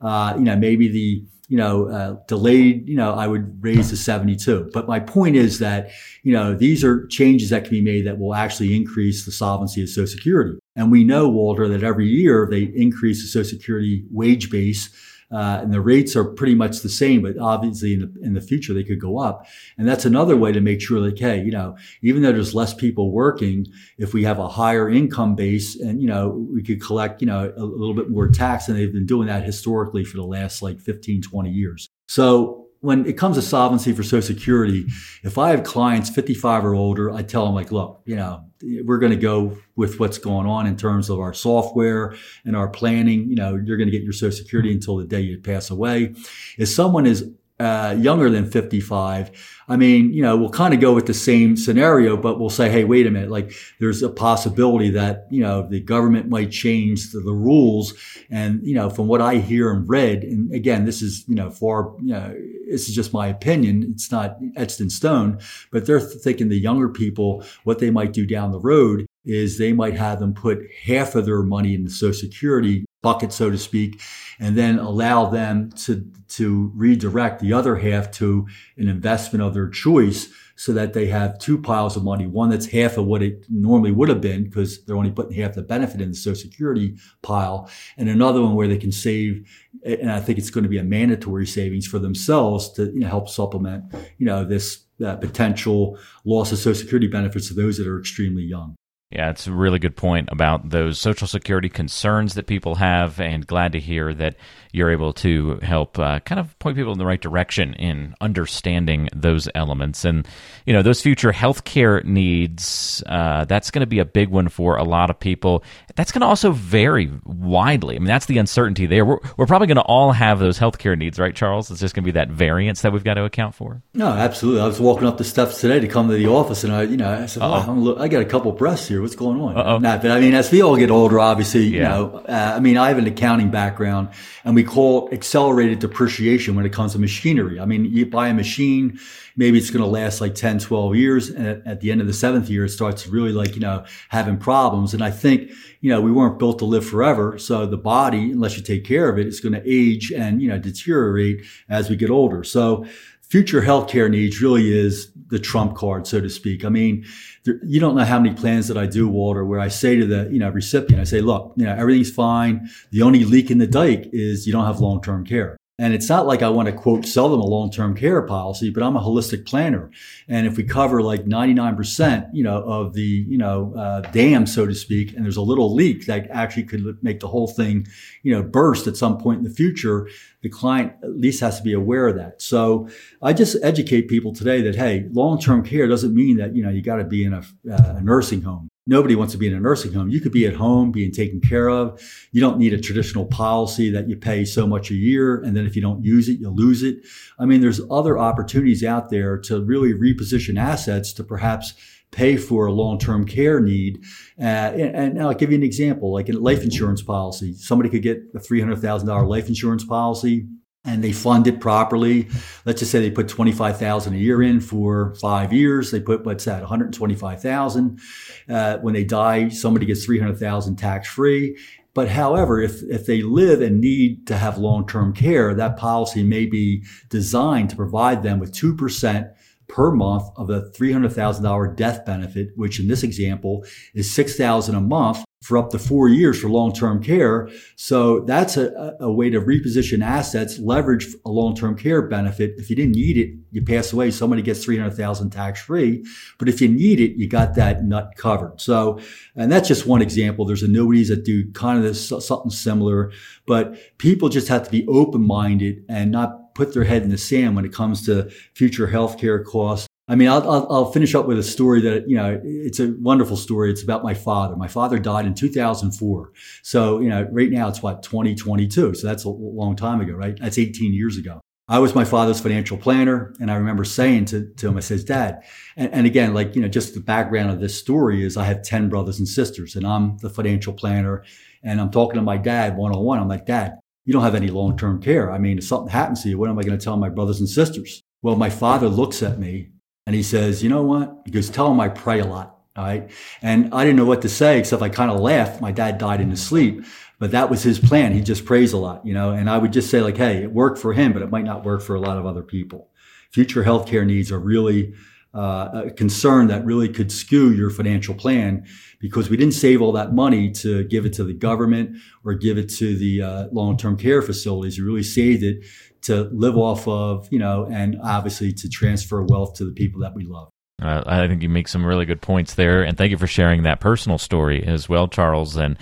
Uh, 0.00 0.34
you 0.36 0.44
know, 0.44 0.56
maybe 0.56 0.86
the 0.86 1.24
you 1.48 1.56
know, 1.56 1.88
uh, 1.88 2.16
delayed, 2.28 2.88
you 2.88 2.96
know, 2.96 3.14
I 3.14 3.26
would 3.26 3.62
raise 3.62 3.90
to 3.90 3.96
72. 3.96 4.70
But 4.72 4.88
my 4.88 5.00
point 5.00 5.36
is 5.36 5.58
that, 5.58 5.90
you 6.22 6.32
know, 6.32 6.54
these 6.54 6.84
are 6.84 7.06
changes 7.08 7.50
that 7.50 7.64
can 7.64 7.72
be 7.72 7.80
made 7.80 8.06
that 8.06 8.18
will 8.18 8.34
actually 8.34 8.74
increase 8.74 9.24
the 9.24 9.32
solvency 9.32 9.82
of 9.82 9.88
Social 9.88 10.06
Security. 10.06 10.58
And 10.76 10.90
we 10.90 11.04
know, 11.04 11.28
Walter, 11.28 11.68
that 11.68 11.82
every 11.82 12.08
year 12.08 12.48
they 12.50 12.62
increase 12.62 13.22
the 13.22 13.28
Social 13.28 13.58
Security 13.58 14.04
wage 14.10 14.50
base 14.50 14.90
uh, 15.32 15.60
and 15.62 15.72
the 15.72 15.80
rates 15.80 16.14
are 16.14 16.24
pretty 16.24 16.54
much 16.54 16.80
the 16.80 16.88
same, 16.88 17.22
but 17.22 17.38
obviously 17.38 17.94
in 17.94 18.00
the, 18.00 18.12
in 18.22 18.34
the 18.34 18.40
future 18.40 18.74
they 18.74 18.84
could 18.84 19.00
go 19.00 19.18
up. 19.18 19.46
And 19.78 19.88
that's 19.88 20.04
another 20.04 20.36
way 20.36 20.52
to 20.52 20.60
make 20.60 20.80
sure 20.80 21.00
that, 21.00 21.18
hey, 21.18 21.42
you 21.42 21.50
know, 21.50 21.76
even 22.02 22.22
though 22.22 22.32
there's 22.32 22.54
less 22.54 22.74
people 22.74 23.10
working, 23.10 23.66
if 23.98 24.12
we 24.12 24.24
have 24.24 24.38
a 24.38 24.48
higher 24.48 24.88
income 24.88 25.34
base 25.34 25.80
and, 25.80 26.00
you 26.00 26.08
know, 26.08 26.28
we 26.52 26.62
could 26.62 26.82
collect, 26.82 27.22
you 27.22 27.26
know, 27.26 27.52
a, 27.56 27.60
a 27.60 27.64
little 27.64 27.94
bit 27.94 28.10
more 28.10 28.28
tax 28.28 28.68
and 28.68 28.76
they've 28.76 28.92
been 28.92 29.06
doing 29.06 29.28
that 29.28 29.44
historically 29.44 30.04
for 30.04 30.16
the 30.16 30.24
last 30.24 30.62
like 30.62 30.80
15, 30.80 31.22
20 31.22 31.50
years. 31.50 31.88
So 32.08 32.61
when 32.82 33.06
it 33.06 33.16
comes 33.16 33.36
to 33.36 33.42
solvency 33.42 33.92
for 33.92 34.02
Social 34.02 34.22
Security, 34.22 34.86
if 35.22 35.38
I 35.38 35.50
have 35.50 35.62
clients 35.62 36.10
55 36.10 36.64
or 36.64 36.74
older, 36.74 37.12
I 37.12 37.22
tell 37.22 37.46
them 37.46 37.54
like, 37.54 37.70
look, 37.70 38.02
you 38.04 38.16
know, 38.16 38.44
we're 38.84 38.98
going 38.98 39.12
to 39.12 39.18
go 39.18 39.56
with 39.76 40.00
what's 40.00 40.18
going 40.18 40.48
on 40.48 40.66
in 40.66 40.76
terms 40.76 41.08
of 41.08 41.20
our 41.20 41.32
software 41.32 42.16
and 42.44 42.56
our 42.56 42.68
planning. 42.68 43.28
You 43.28 43.36
know, 43.36 43.54
you're 43.54 43.76
going 43.76 43.88
to 43.88 43.92
get 43.92 44.02
your 44.02 44.12
Social 44.12 44.36
Security 44.36 44.72
until 44.72 44.96
the 44.96 45.04
day 45.04 45.20
you 45.20 45.38
pass 45.38 45.70
away. 45.70 46.14
If 46.58 46.68
someone 46.68 47.06
is 47.06 47.30
uh, 47.60 47.94
younger 47.96 48.28
than 48.28 48.50
55, 48.50 49.30
I 49.68 49.76
mean, 49.76 50.12
you 50.12 50.20
know, 50.20 50.36
we'll 50.36 50.50
kind 50.50 50.74
of 50.74 50.80
go 50.80 50.92
with 50.92 51.06
the 51.06 51.14
same 51.14 51.56
scenario, 51.56 52.16
but 52.16 52.40
we'll 52.40 52.50
say, 52.50 52.68
hey, 52.68 52.82
wait 52.82 53.06
a 53.06 53.10
minute, 53.10 53.30
like 53.30 53.52
there's 53.78 54.02
a 54.02 54.10
possibility 54.10 54.90
that, 54.90 55.28
you 55.30 55.42
know, 55.42 55.68
the 55.68 55.78
government 55.78 56.28
might 56.28 56.50
change 56.50 57.12
the, 57.12 57.20
the 57.20 57.32
rules. 57.32 57.94
And, 58.30 58.66
you 58.66 58.74
know, 58.74 58.90
from 58.90 59.06
what 59.06 59.20
I 59.20 59.36
hear 59.36 59.70
and 59.70 59.88
read, 59.88 60.24
and 60.24 60.52
again, 60.52 60.84
this 60.84 61.02
is, 61.02 61.24
you 61.28 61.36
know, 61.36 61.50
far, 61.50 61.94
you 62.02 62.12
know, 62.12 62.34
this 62.72 62.88
is 62.88 62.94
just 62.94 63.12
my 63.12 63.28
opinion. 63.28 63.86
It's 63.92 64.10
not 64.10 64.38
etched 64.56 64.80
in 64.80 64.90
stone, 64.90 65.38
but 65.70 65.86
they're 65.86 66.00
thinking 66.00 66.48
the 66.48 66.58
younger 66.58 66.88
people, 66.88 67.44
what 67.64 67.78
they 67.78 67.90
might 67.90 68.12
do 68.12 68.26
down 68.26 68.50
the 68.50 68.58
road 68.58 69.06
is 69.24 69.58
they 69.58 69.72
might 69.72 69.94
have 69.94 70.18
them 70.18 70.34
put 70.34 70.58
half 70.84 71.14
of 71.14 71.26
their 71.26 71.42
money 71.42 71.74
in 71.74 71.84
the 71.84 71.90
Social 71.90 72.18
Security 72.20 72.84
bucket, 73.02 73.32
so 73.32 73.50
to 73.50 73.58
speak, 73.58 74.00
and 74.38 74.56
then 74.56 74.78
allow 74.78 75.26
them 75.26 75.70
to, 75.72 76.08
to 76.28 76.72
redirect 76.74 77.40
the 77.40 77.52
other 77.52 77.76
half 77.76 78.10
to 78.12 78.46
an 78.76 78.88
investment 78.88 79.42
of 79.42 79.54
their 79.54 79.68
choice 79.68 80.32
so 80.54 80.72
that 80.72 80.92
they 80.92 81.06
have 81.06 81.38
two 81.38 81.58
piles 81.58 81.96
of 81.96 82.04
money. 82.04 82.26
One 82.26 82.50
that's 82.50 82.66
half 82.66 82.96
of 82.96 83.06
what 83.06 83.22
it 83.22 83.44
normally 83.48 83.90
would 83.90 84.08
have 84.08 84.20
been 84.20 84.44
because 84.44 84.84
they're 84.84 84.96
only 84.96 85.10
putting 85.10 85.32
half 85.32 85.54
the 85.54 85.62
benefit 85.62 86.00
in 86.00 86.10
the 86.10 86.16
Social 86.16 86.36
Security 86.36 86.96
pile, 87.22 87.68
and 87.96 88.08
another 88.08 88.40
one 88.40 88.54
where 88.54 88.68
they 88.68 88.78
can 88.78 88.92
save. 88.92 89.48
And 89.84 90.10
I 90.10 90.20
think 90.20 90.38
it's 90.38 90.50
going 90.50 90.64
to 90.64 90.70
be 90.70 90.78
a 90.78 90.84
mandatory 90.84 91.46
savings 91.46 91.86
for 91.86 91.98
themselves 91.98 92.70
to 92.74 92.86
you 92.92 93.00
know, 93.00 93.08
help 93.08 93.28
supplement, 93.28 93.92
you 94.18 94.26
know, 94.26 94.44
this 94.44 94.84
uh, 95.04 95.16
potential 95.16 95.98
loss 96.24 96.52
of 96.52 96.58
Social 96.58 96.80
Security 96.80 97.08
benefits 97.08 97.48
to 97.48 97.54
those 97.54 97.78
that 97.78 97.88
are 97.88 97.98
extremely 97.98 98.42
young. 98.42 98.76
Yeah, 99.12 99.30
it's 99.30 99.46
a 99.46 99.52
really 99.52 99.78
good 99.78 99.96
point 99.96 100.28
about 100.32 100.70
those 100.70 100.98
Social 100.98 101.26
Security 101.26 101.68
concerns 101.68 102.34
that 102.34 102.46
people 102.46 102.76
have, 102.76 103.20
and 103.20 103.46
glad 103.46 103.72
to 103.72 103.80
hear 103.80 104.14
that 104.14 104.36
you're 104.72 104.90
able 104.90 105.12
to 105.12 105.58
help 105.60 105.98
uh, 105.98 106.18
kind 106.20 106.38
of 106.38 106.58
point 106.58 106.78
people 106.78 106.92
in 106.92 106.98
the 106.98 107.04
right 107.04 107.20
direction 107.20 107.74
in 107.74 108.14
understanding 108.22 109.06
those 109.14 109.46
elements. 109.54 110.06
And, 110.06 110.26
you 110.64 110.72
know, 110.72 110.80
those 110.80 111.02
future 111.02 111.30
healthcare 111.30 112.02
needs, 112.04 113.02
uh, 113.06 113.44
that's 113.44 113.70
going 113.70 113.80
to 113.80 113.86
be 113.86 113.98
a 113.98 114.06
big 114.06 114.30
one 114.30 114.48
for 114.48 114.76
a 114.76 114.82
lot 114.82 115.10
of 115.10 115.20
people. 115.20 115.62
That's 115.94 116.10
going 116.10 116.22
to 116.22 116.26
also 116.26 116.52
vary 116.52 117.12
widely. 117.26 117.96
I 117.96 117.98
mean, 117.98 118.06
that's 118.06 118.24
the 118.24 118.38
uncertainty 118.38 118.86
there. 118.86 119.04
We're, 119.04 119.18
we're 119.36 119.44
probably 119.44 119.66
going 119.66 119.76
to 119.76 119.82
all 119.82 120.12
have 120.12 120.38
those 120.38 120.58
healthcare 120.58 120.96
needs, 120.96 121.18
right, 121.18 121.36
Charles? 121.36 121.70
It's 121.70 121.80
just 121.80 121.94
going 121.94 122.04
to 122.04 122.06
be 122.06 122.12
that 122.12 122.30
variance 122.30 122.80
that 122.80 122.94
we've 122.94 123.04
got 123.04 123.14
to 123.14 123.24
account 123.24 123.54
for. 123.54 123.82
No, 123.92 124.08
absolutely. 124.08 124.62
I 124.62 124.66
was 124.66 124.80
walking 124.80 125.06
up 125.06 125.18
the 125.18 125.24
steps 125.24 125.60
today 125.60 125.80
to 125.80 125.88
come 125.88 126.08
to 126.08 126.14
the 126.14 126.28
office, 126.28 126.64
and 126.64 126.72
I, 126.72 126.84
you 126.84 126.96
know, 126.96 127.12
I 127.12 127.26
said, 127.26 127.42
oh, 127.42 127.98
I 127.98 128.08
got 128.08 128.22
a 128.22 128.24
couple 128.24 128.50
breaths 128.52 128.88
here. 128.88 129.01
What's 129.02 129.16
going 129.16 129.38
on? 129.38 129.56
Uh-oh. 129.58 129.78
Nah, 129.78 129.98
but 129.98 130.10
I 130.10 130.20
mean, 130.20 130.32
as 130.32 130.50
we 130.50 130.62
all 130.62 130.76
get 130.76 130.90
older, 130.90 131.20
obviously, 131.20 131.64
yeah. 131.64 131.76
you 131.76 131.82
know, 131.82 132.24
uh, 132.26 132.54
I 132.56 132.60
mean, 132.60 132.78
I 132.78 132.88
have 132.88 132.98
an 132.98 133.06
accounting 133.06 133.50
background, 133.50 134.08
and 134.44 134.54
we 134.54 134.62
we 134.62 134.68
call 134.68 135.08
accelerated 135.10 135.80
depreciation 135.80 136.54
when 136.54 136.64
it 136.64 136.72
comes 136.72 136.92
to 136.92 136.98
machinery. 136.98 137.58
I 137.58 137.64
mean, 137.64 137.84
you 137.84 138.06
buy 138.06 138.28
a 138.28 138.34
machine, 138.34 139.00
maybe 139.36 139.58
it's 139.58 139.70
going 139.70 139.82
to 139.82 139.88
last 139.88 140.20
like 140.20 140.36
10, 140.36 140.60
12 140.60 140.94
years. 140.94 141.30
And 141.30 141.46
at, 141.46 141.66
at, 141.66 141.80
the 141.80 141.90
end 141.90 142.00
of 142.00 142.06
the 142.06 142.12
seventh 142.12 142.48
year, 142.48 142.64
it 142.64 142.68
starts 142.68 143.08
really 143.08 143.32
like, 143.32 143.54
you 143.54 143.60
know, 143.60 143.84
having 144.08 144.36
problems. 144.36 144.94
And 144.94 145.02
I 145.02 145.10
think, 145.10 145.50
you 145.80 145.90
know, 145.90 146.00
we 146.00 146.12
weren't 146.12 146.38
built 146.38 146.60
to 146.60 146.64
live 146.64 146.86
forever. 146.86 147.38
So 147.38 147.66
the 147.66 147.76
body, 147.76 148.30
unless 148.30 148.56
you 148.56 148.62
take 148.62 148.84
care 148.84 149.08
of 149.08 149.18
it, 149.18 149.26
is 149.26 149.40
going 149.40 149.54
to 149.54 149.62
age 149.66 150.12
and, 150.12 150.40
you 150.40 150.48
know, 150.48 150.58
deteriorate 150.58 151.44
as 151.68 151.90
we 151.90 151.96
get 151.96 152.10
older. 152.10 152.44
So 152.44 152.86
future 153.32 153.62
healthcare 153.62 154.10
needs 154.10 154.42
really 154.42 154.70
is 154.70 155.10
the 155.28 155.38
trump 155.38 155.74
card, 155.74 156.06
so 156.06 156.20
to 156.20 156.28
speak. 156.28 156.66
I 156.66 156.68
mean, 156.68 157.06
there, 157.44 157.58
you 157.64 157.80
don't 157.80 157.94
know 157.96 158.04
how 158.04 158.20
many 158.20 158.34
plans 158.34 158.68
that 158.68 158.76
I 158.76 158.84
do, 158.84 159.08
Walter, 159.08 159.42
where 159.42 159.58
I 159.58 159.68
say 159.68 159.96
to 159.96 160.04
the 160.04 160.28
you 160.30 160.38
know 160.38 160.50
recipient, 160.50 161.00
I 161.00 161.04
say, 161.04 161.22
look, 161.22 161.54
you 161.56 161.64
know 161.64 161.74
everything's 161.74 162.12
fine. 162.12 162.68
The 162.90 163.00
only 163.00 163.24
leak 163.24 163.50
in 163.50 163.56
the 163.56 163.66
dike 163.66 164.10
is 164.12 164.46
you 164.46 164.52
don't 164.52 164.66
have 164.66 164.80
long 164.80 165.00
term 165.00 165.24
care. 165.24 165.56
And 165.78 165.94
it's 165.94 166.08
not 166.08 166.26
like 166.26 166.42
I 166.42 166.50
want 166.50 166.66
to 166.66 166.72
quote 166.72 167.06
sell 167.06 167.30
them 167.30 167.40
a 167.40 167.46
long-term 167.46 167.96
care 167.96 168.20
policy, 168.22 168.68
but 168.68 168.82
I'm 168.82 168.94
a 168.94 169.00
holistic 169.00 169.46
planner. 169.46 169.90
And 170.28 170.46
if 170.46 170.56
we 170.56 170.64
cover 170.64 171.02
like 171.02 171.24
99%, 171.24 172.28
you 172.34 172.44
know, 172.44 172.62
of 172.62 172.92
the, 172.92 173.02
you 173.02 173.38
know, 173.38 173.72
uh, 173.74 174.02
dam, 174.12 174.46
so 174.46 174.66
to 174.66 174.74
speak, 174.74 175.14
and 175.14 175.24
there's 175.24 175.38
a 175.38 175.42
little 175.42 175.74
leak 175.74 176.06
that 176.06 176.28
actually 176.30 176.64
could 176.64 177.02
make 177.02 177.20
the 177.20 177.28
whole 177.28 177.48
thing, 177.48 177.86
you 178.22 178.34
know, 178.34 178.42
burst 178.42 178.86
at 178.86 178.98
some 178.98 179.16
point 179.16 179.38
in 179.38 179.44
the 179.44 179.50
future, 179.50 180.08
the 180.42 180.50
client 180.50 180.92
at 181.02 181.18
least 181.18 181.40
has 181.40 181.56
to 181.56 181.62
be 181.62 181.72
aware 181.72 182.06
of 182.06 182.16
that. 182.16 182.42
So 182.42 182.88
I 183.22 183.32
just 183.32 183.56
educate 183.62 184.08
people 184.08 184.34
today 184.34 184.60
that, 184.62 184.76
hey, 184.76 185.08
long-term 185.10 185.64
care 185.64 185.88
doesn't 185.88 186.14
mean 186.14 186.36
that, 186.36 186.54
you 186.54 186.62
know, 186.62 186.70
you 186.70 186.82
got 186.82 186.96
to 186.96 187.04
be 187.04 187.24
in 187.24 187.32
a, 187.32 187.42
uh, 187.70 187.94
a 187.96 188.02
nursing 188.02 188.42
home. 188.42 188.68
Nobody 188.86 189.14
wants 189.14 189.32
to 189.32 189.38
be 189.38 189.46
in 189.46 189.54
a 189.54 189.60
nursing 189.60 189.92
home. 189.92 190.08
You 190.08 190.20
could 190.20 190.32
be 190.32 190.44
at 190.44 190.54
home 190.54 190.90
being 190.90 191.12
taken 191.12 191.40
care 191.40 191.68
of. 191.68 192.00
You 192.32 192.40
don't 192.40 192.58
need 192.58 192.72
a 192.72 192.80
traditional 192.80 193.24
policy 193.26 193.90
that 193.90 194.08
you 194.08 194.16
pay 194.16 194.44
so 194.44 194.66
much 194.66 194.90
a 194.90 194.94
year. 194.94 195.40
And 195.40 195.56
then 195.56 195.66
if 195.66 195.76
you 195.76 195.82
don't 195.82 196.04
use 196.04 196.28
it, 196.28 196.40
you 196.40 196.50
lose 196.50 196.82
it. 196.82 197.06
I 197.38 197.44
mean, 197.44 197.60
there's 197.60 197.80
other 197.92 198.18
opportunities 198.18 198.82
out 198.82 199.08
there 199.08 199.38
to 199.42 199.62
really 199.62 199.92
reposition 199.92 200.58
assets 200.58 201.12
to 201.12 201.22
perhaps 201.22 201.74
pay 202.10 202.36
for 202.36 202.66
a 202.66 202.72
long-term 202.72 203.24
care 203.24 203.60
need. 203.60 204.02
Uh, 204.38 204.42
and, 204.42 204.96
and, 204.96 205.22
I'll 205.22 205.32
give 205.32 205.50
you 205.50 205.56
an 205.56 205.62
example, 205.62 206.12
like 206.12 206.28
a 206.28 206.32
life 206.32 206.62
insurance 206.62 207.02
policy. 207.02 207.54
Somebody 207.54 207.88
could 207.88 208.02
get 208.02 208.18
a 208.34 208.38
$300,000 208.38 209.28
life 209.28 209.48
insurance 209.48 209.84
policy 209.84 210.46
and 210.84 211.02
they 211.02 211.12
fund 211.12 211.46
it 211.46 211.60
properly. 211.60 212.28
Let's 212.64 212.80
just 212.80 212.90
say 212.90 213.00
they 213.00 213.10
put 213.10 213.28
25,000 213.28 214.14
a 214.14 214.16
year 214.16 214.42
in 214.42 214.60
for 214.60 215.14
five 215.16 215.52
years. 215.52 215.90
They 215.90 216.00
put, 216.00 216.24
what's 216.24 216.44
that, 216.44 216.60
125,000. 216.60 218.00
Uh, 218.48 218.78
when 218.78 218.94
they 218.94 219.04
die, 219.04 219.48
somebody 219.48 219.86
gets 219.86 220.04
300,000 220.04 220.76
tax 220.76 221.08
free. 221.08 221.56
But 221.94 222.08
however, 222.08 222.60
if, 222.60 222.82
if 222.84 223.06
they 223.06 223.22
live 223.22 223.60
and 223.60 223.80
need 223.80 224.26
to 224.26 224.36
have 224.36 224.58
long-term 224.58 225.12
care, 225.12 225.54
that 225.54 225.76
policy 225.76 226.24
may 226.24 226.46
be 226.46 226.84
designed 227.10 227.70
to 227.70 227.76
provide 227.76 228.22
them 228.22 228.38
with 228.38 228.52
2% 228.52 229.30
per 229.68 229.90
month 229.92 230.24
of 230.36 230.48
the 230.48 230.72
$300,000 230.76 231.76
death 231.76 232.04
benefit, 232.04 232.48
which 232.56 232.80
in 232.80 232.88
this 232.88 233.02
example 233.02 233.64
is 233.94 234.12
6,000 234.12 234.74
a 234.74 234.80
month 234.80 235.24
for 235.42 235.58
up 235.58 235.70
to 235.70 235.78
four 235.78 236.08
years 236.08 236.40
for 236.40 236.48
long-term 236.48 237.02
care. 237.02 237.48
So 237.76 238.20
that's 238.20 238.56
a, 238.56 238.96
a 239.00 239.12
way 239.12 239.28
to 239.30 239.40
reposition 239.40 240.02
assets, 240.02 240.58
leverage 240.58 241.08
a 241.26 241.30
long-term 241.30 241.76
care 241.76 242.02
benefit. 242.02 242.54
If 242.58 242.70
you 242.70 242.76
didn't 242.76 242.94
need 242.94 243.18
it, 243.18 243.34
you 243.50 243.62
pass 243.62 243.92
away, 243.92 244.12
somebody 244.12 244.40
gets 244.40 244.64
300,000 244.64 245.30
tax 245.30 245.60
free. 245.60 246.04
But 246.38 246.48
if 246.48 246.60
you 246.60 246.68
need 246.68 247.00
it, 247.00 247.16
you 247.16 247.28
got 247.28 247.56
that 247.56 247.82
nut 247.84 248.12
covered. 248.16 248.60
So, 248.60 249.00
and 249.34 249.50
that's 249.50 249.68
just 249.68 249.86
one 249.86 250.00
example. 250.00 250.44
There's 250.44 250.62
annuities 250.62 251.08
that 251.08 251.24
do 251.24 251.50
kind 251.52 251.76
of 251.78 251.84
this, 251.84 252.08
something 252.24 252.50
similar, 252.50 253.12
but 253.46 253.98
people 253.98 254.28
just 254.28 254.48
have 254.48 254.64
to 254.64 254.70
be 254.70 254.86
open-minded 254.86 255.84
and 255.88 256.12
not 256.12 256.54
put 256.54 256.74
their 256.74 256.84
head 256.84 257.02
in 257.02 257.08
the 257.08 257.18
sand 257.18 257.56
when 257.56 257.64
it 257.64 257.72
comes 257.72 258.04
to 258.06 258.30
future 258.54 258.88
healthcare 258.88 259.44
costs. 259.44 259.88
I 260.08 260.16
mean, 260.16 260.28
I'll, 260.28 260.42
I'll, 260.50 260.66
I'll, 260.70 260.92
finish 260.92 261.14
up 261.14 261.26
with 261.26 261.38
a 261.38 261.44
story 261.44 261.80
that, 261.82 262.08
you 262.08 262.16
know, 262.16 262.40
it's 262.42 262.80
a 262.80 262.92
wonderful 262.98 263.36
story. 263.36 263.70
It's 263.70 263.84
about 263.84 264.02
my 264.02 264.14
father. 264.14 264.56
My 264.56 264.66
father 264.66 264.98
died 264.98 265.26
in 265.26 265.34
2004. 265.34 266.32
So, 266.62 266.98
you 266.98 267.08
know, 267.08 267.28
right 267.30 267.50
now 267.50 267.68
it's 267.68 267.82
what, 267.82 268.02
2022. 268.02 268.94
So 268.94 269.06
that's 269.06 269.24
a 269.24 269.28
long 269.28 269.76
time 269.76 270.00
ago, 270.00 270.14
right? 270.14 270.36
That's 270.40 270.58
18 270.58 270.92
years 270.92 271.16
ago. 271.16 271.40
I 271.68 271.78
was 271.78 271.94
my 271.94 272.04
father's 272.04 272.40
financial 272.40 272.76
planner. 272.76 273.32
And 273.40 273.48
I 273.48 273.54
remember 273.54 273.84
saying 273.84 274.24
to, 274.26 274.52
to 274.56 274.68
him, 274.68 274.76
I 274.76 274.80
says, 274.80 275.04
Dad, 275.04 275.44
and, 275.76 275.92
and 275.94 276.06
again, 276.06 276.34
like, 276.34 276.56
you 276.56 276.62
know, 276.62 276.68
just 276.68 276.94
the 276.94 277.00
background 277.00 277.50
of 277.50 277.60
this 277.60 277.78
story 277.78 278.24
is 278.24 278.36
I 278.36 278.44
have 278.44 278.62
10 278.62 278.88
brothers 278.88 279.20
and 279.20 279.28
sisters 279.28 279.76
and 279.76 279.86
I'm 279.86 280.18
the 280.18 280.30
financial 280.30 280.72
planner. 280.72 281.24
And 281.62 281.80
I'm 281.80 281.92
talking 281.92 282.16
to 282.16 282.22
my 282.22 282.38
dad 282.38 282.76
one 282.76 282.92
on 282.92 283.04
one. 283.04 283.20
I'm 283.20 283.28
like, 283.28 283.46
Dad, 283.46 283.78
you 284.04 284.12
don't 284.12 284.24
have 284.24 284.34
any 284.34 284.48
long 284.48 284.76
term 284.76 285.00
care. 285.00 285.30
I 285.30 285.38
mean, 285.38 285.58
if 285.58 285.64
something 285.64 285.90
happens 285.90 286.22
to 286.24 286.28
you, 286.28 286.38
what 286.38 286.50
am 286.50 286.58
I 286.58 286.62
going 286.62 286.76
to 286.76 286.84
tell 286.84 286.96
my 286.96 287.08
brothers 287.08 287.38
and 287.38 287.48
sisters? 287.48 288.02
Well, 288.20 288.36
my 288.36 288.50
father 288.50 288.88
looks 288.88 289.22
at 289.22 289.38
me 289.38 289.70
and 290.06 290.14
he 290.14 290.22
says, 290.22 290.62
You 290.62 290.68
know 290.68 290.82
what? 290.82 291.22
He 291.24 291.30
goes, 291.30 291.50
Tell 291.50 291.68
them 291.68 291.80
I 291.80 291.88
pray 291.88 292.20
a 292.20 292.26
lot. 292.26 292.58
All 292.74 292.84
right. 292.84 293.10
And 293.42 293.72
I 293.74 293.84
didn't 293.84 293.96
know 293.96 294.06
what 294.06 294.22
to 294.22 294.28
say 294.28 294.58
except 294.58 294.82
I 294.82 294.88
kind 294.88 295.10
of 295.10 295.20
laughed. 295.20 295.60
My 295.60 295.72
dad 295.72 295.98
died 295.98 296.22
in 296.22 296.30
his 296.30 296.42
sleep, 296.42 296.84
but 297.18 297.32
that 297.32 297.50
was 297.50 297.62
his 297.62 297.78
plan. 297.78 298.12
He 298.14 298.22
just 298.22 298.46
prays 298.46 298.72
a 298.72 298.78
lot, 298.78 299.04
you 299.04 299.12
know, 299.12 299.30
and 299.30 299.50
I 299.50 299.58
would 299.58 299.72
just 299.72 299.90
say, 299.90 300.00
like, 300.00 300.16
hey, 300.16 300.42
it 300.42 300.52
worked 300.52 300.78
for 300.78 300.94
him, 300.94 301.12
but 301.12 301.22
it 301.22 301.30
might 301.30 301.44
not 301.44 301.64
work 301.64 301.82
for 301.82 301.94
a 301.94 302.00
lot 302.00 302.16
of 302.16 302.24
other 302.24 302.42
people. 302.42 302.88
Future 303.30 303.62
healthcare 303.62 304.06
needs 304.06 304.32
are 304.32 304.38
really 304.38 304.94
uh, 305.34 305.84
a 305.86 305.90
concern 305.90 306.48
that 306.48 306.64
really 306.64 306.88
could 306.88 307.10
skew 307.10 307.50
your 307.50 307.70
financial 307.70 308.14
plan 308.14 308.66
because 309.00 309.30
we 309.30 309.36
didn't 309.36 309.54
save 309.54 309.80
all 309.80 309.92
that 309.92 310.12
money 310.12 310.50
to 310.50 310.84
give 310.84 311.06
it 311.06 311.12
to 311.14 311.24
the 311.24 311.32
government 311.32 311.96
or 312.24 312.34
give 312.34 312.58
it 312.58 312.68
to 312.68 312.96
the 312.96 313.22
uh, 313.22 313.46
long-term 313.52 313.96
care 313.96 314.22
facilities. 314.22 314.78
We 314.78 314.84
really 314.84 315.02
saved 315.02 315.42
it 315.42 315.64
to 316.02 316.24
live 316.32 316.56
off 316.56 316.86
of, 316.86 317.28
you 317.30 317.38
know, 317.38 317.66
and 317.70 317.96
obviously 318.02 318.52
to 318.52 318.68
transfer 318.68 319.22
wealth 319.22 319.54
to 319.54 319.64
the 319.64 319.72
people 319.72 320.00
that 320.02 320.14
we 320.14 320.24
love. 320.24 320.48
Uh, 320.82 321.02
I 321.06 321.28
think 321.28 321.42
you 321.42 321.48
make 321.48 321.68
some 321.68 321.86
really 321.86 322.04
good 322.04 322.20
points 322.20 322.54
there, 322.54 322.82
and 322.82 322.98
thank 322.98 323.12
you 323.12 323.18
for 323.18 323.28
sharing 323.28 323.62
that 323.62 323.78
personal 323.78 324.18
story 324.18 324.64
as 324.66 324.88
well, 324.88 325.06
Charles. 325.06 325.56
And 325.56 325.78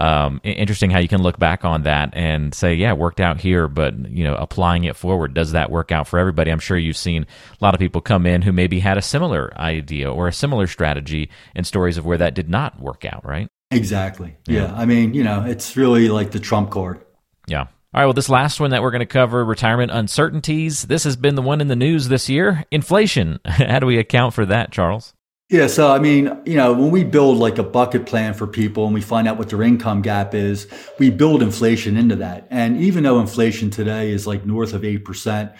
um, 0.00 0.40
interesting 0.44 0.88
how 0.90 0.98
you 0.98 1.08
can 1.08 1.22
look 1.22 1.38
back 1.38 1.62
on 1.62 1.82
that 1.82 2.14
and 2.14 2.54
say, 2.54 2.72
yeah, 2.72 2.92
it 2.92 2.98
worked 2.98 3.20
out 3.20 3.38
here, 3.38 3.68
but 3.68 3.94
you 4.08 4.24
know, 4.24 4.34
applying 4.34 4.84
it 4.84 4.96
forward, 4.96 5.34
does 5.34 5.52
that 5.52 5.70
work 5.70 5.92
out 5.92 6.08
for 6.08 6.18
everybody? 6.18 6.50
I'm 6.50 6.58
sure 6.58 6.78
you've 6.78 6.96
seen 6.96 7.24
a 7.24 7.64
lot 7.64 7.74
of 7.74 7.80
people 7.80 8.00
come 8.00 8.24
in 8.24 8.40
who 8.40 8.50
maybe 8.50 8.80
had 8.80 8.96
a 8.96 9.02
similar 9.02 9.52
idea 9.58 10.10
or 10.10 10.26
a 10.26 10.32
similar 10.32 10.66
strategy 10.66 11.28
and 11.54 11.66
stories 11.66 11.98
of 11.98 12.06
where 12.06 12.16
that 12.16 12.34
did 12.34 12.48
not 12.48 12.80
work 12.80 13.04
out, 13.04 13.26
right? 13.26 13.46
Exactly. 13.70 14.36
Yeah. 14.46 14.62
yeah. 14.62 14.74
I 14.74 14.86
mean, 14.86 15.12
you 15.12 15.22
know, 15.22 15.44
it's 15.44 15.76
really 15.76 16.08
like 16.08 16.30
the 16.30 16.40
trump 16.40 16.70
card. 16.70 17.04
Yeah. 17.46 17.66
All 17.92 18.00
right, 18.00 18.06
well, 18.06 18.14
this 18.14 18.30
last 18.30 18.58
one 18.58 18.70
that 18.70 18.82
we're 18.82 18.92
going 18.92 19.00
to 19.00 19.06
cover 19.06 19.44
retirement 19.44 19.90
uncertainties. 19.90 20.84
This 20.84 21.04
has 21.04 21.16
been 21.16 21.34
the 21.34 21.42
one 21.42 21.60
in 21.60 21.68
the 21.68 21.76
news 21.76 22.08
this 22.08 22.30
year 22.30 22.64
inflation. 22.70 23.40
How 23.44 23.80
do 23.80 23.86
we 23.86 23.98
account 23.98 24.32
for 24.32 24.46
that, 24.46 24.70
Charles? 24.70 25.12
Yeah, 25.50 25.66
so 25.66 25.90
I 25.90 25.98
mean, 25.98 26.30
you 26.46 26.54
know, 26.56 26.72
when 26.72 26.92
we 26.92 27.02
build 27.02 27.38
like 27.38 27.58
a 27.58 27.64
bucket 27.64 28.06
plan 28.06 28.34
for 28.34 28.46
people 28.46 28.84
and 28.84 28.94
we 28.94 29.00
find 29.00 29.26
out 29.26 29.36
what 29.36 29.48
their 29.48 29.62
income 29.62 30.00
gap 30.00 30.32
is, 30.32 30.68
we 31.00 31.10
build 31.10 31.42
inflation 31.42 31.96
into 31.96 32.14
that. 32.16 32.46
And 32.50 32.80
even 32.80 33.02
though 33.02 33.18
inflation 33.18 33.68
today 33.68 34.12
is 34.12 34.28
like 34.28 34.46
north 34.46 34.74
of 34.74 34.82
8%, 34.82 35.52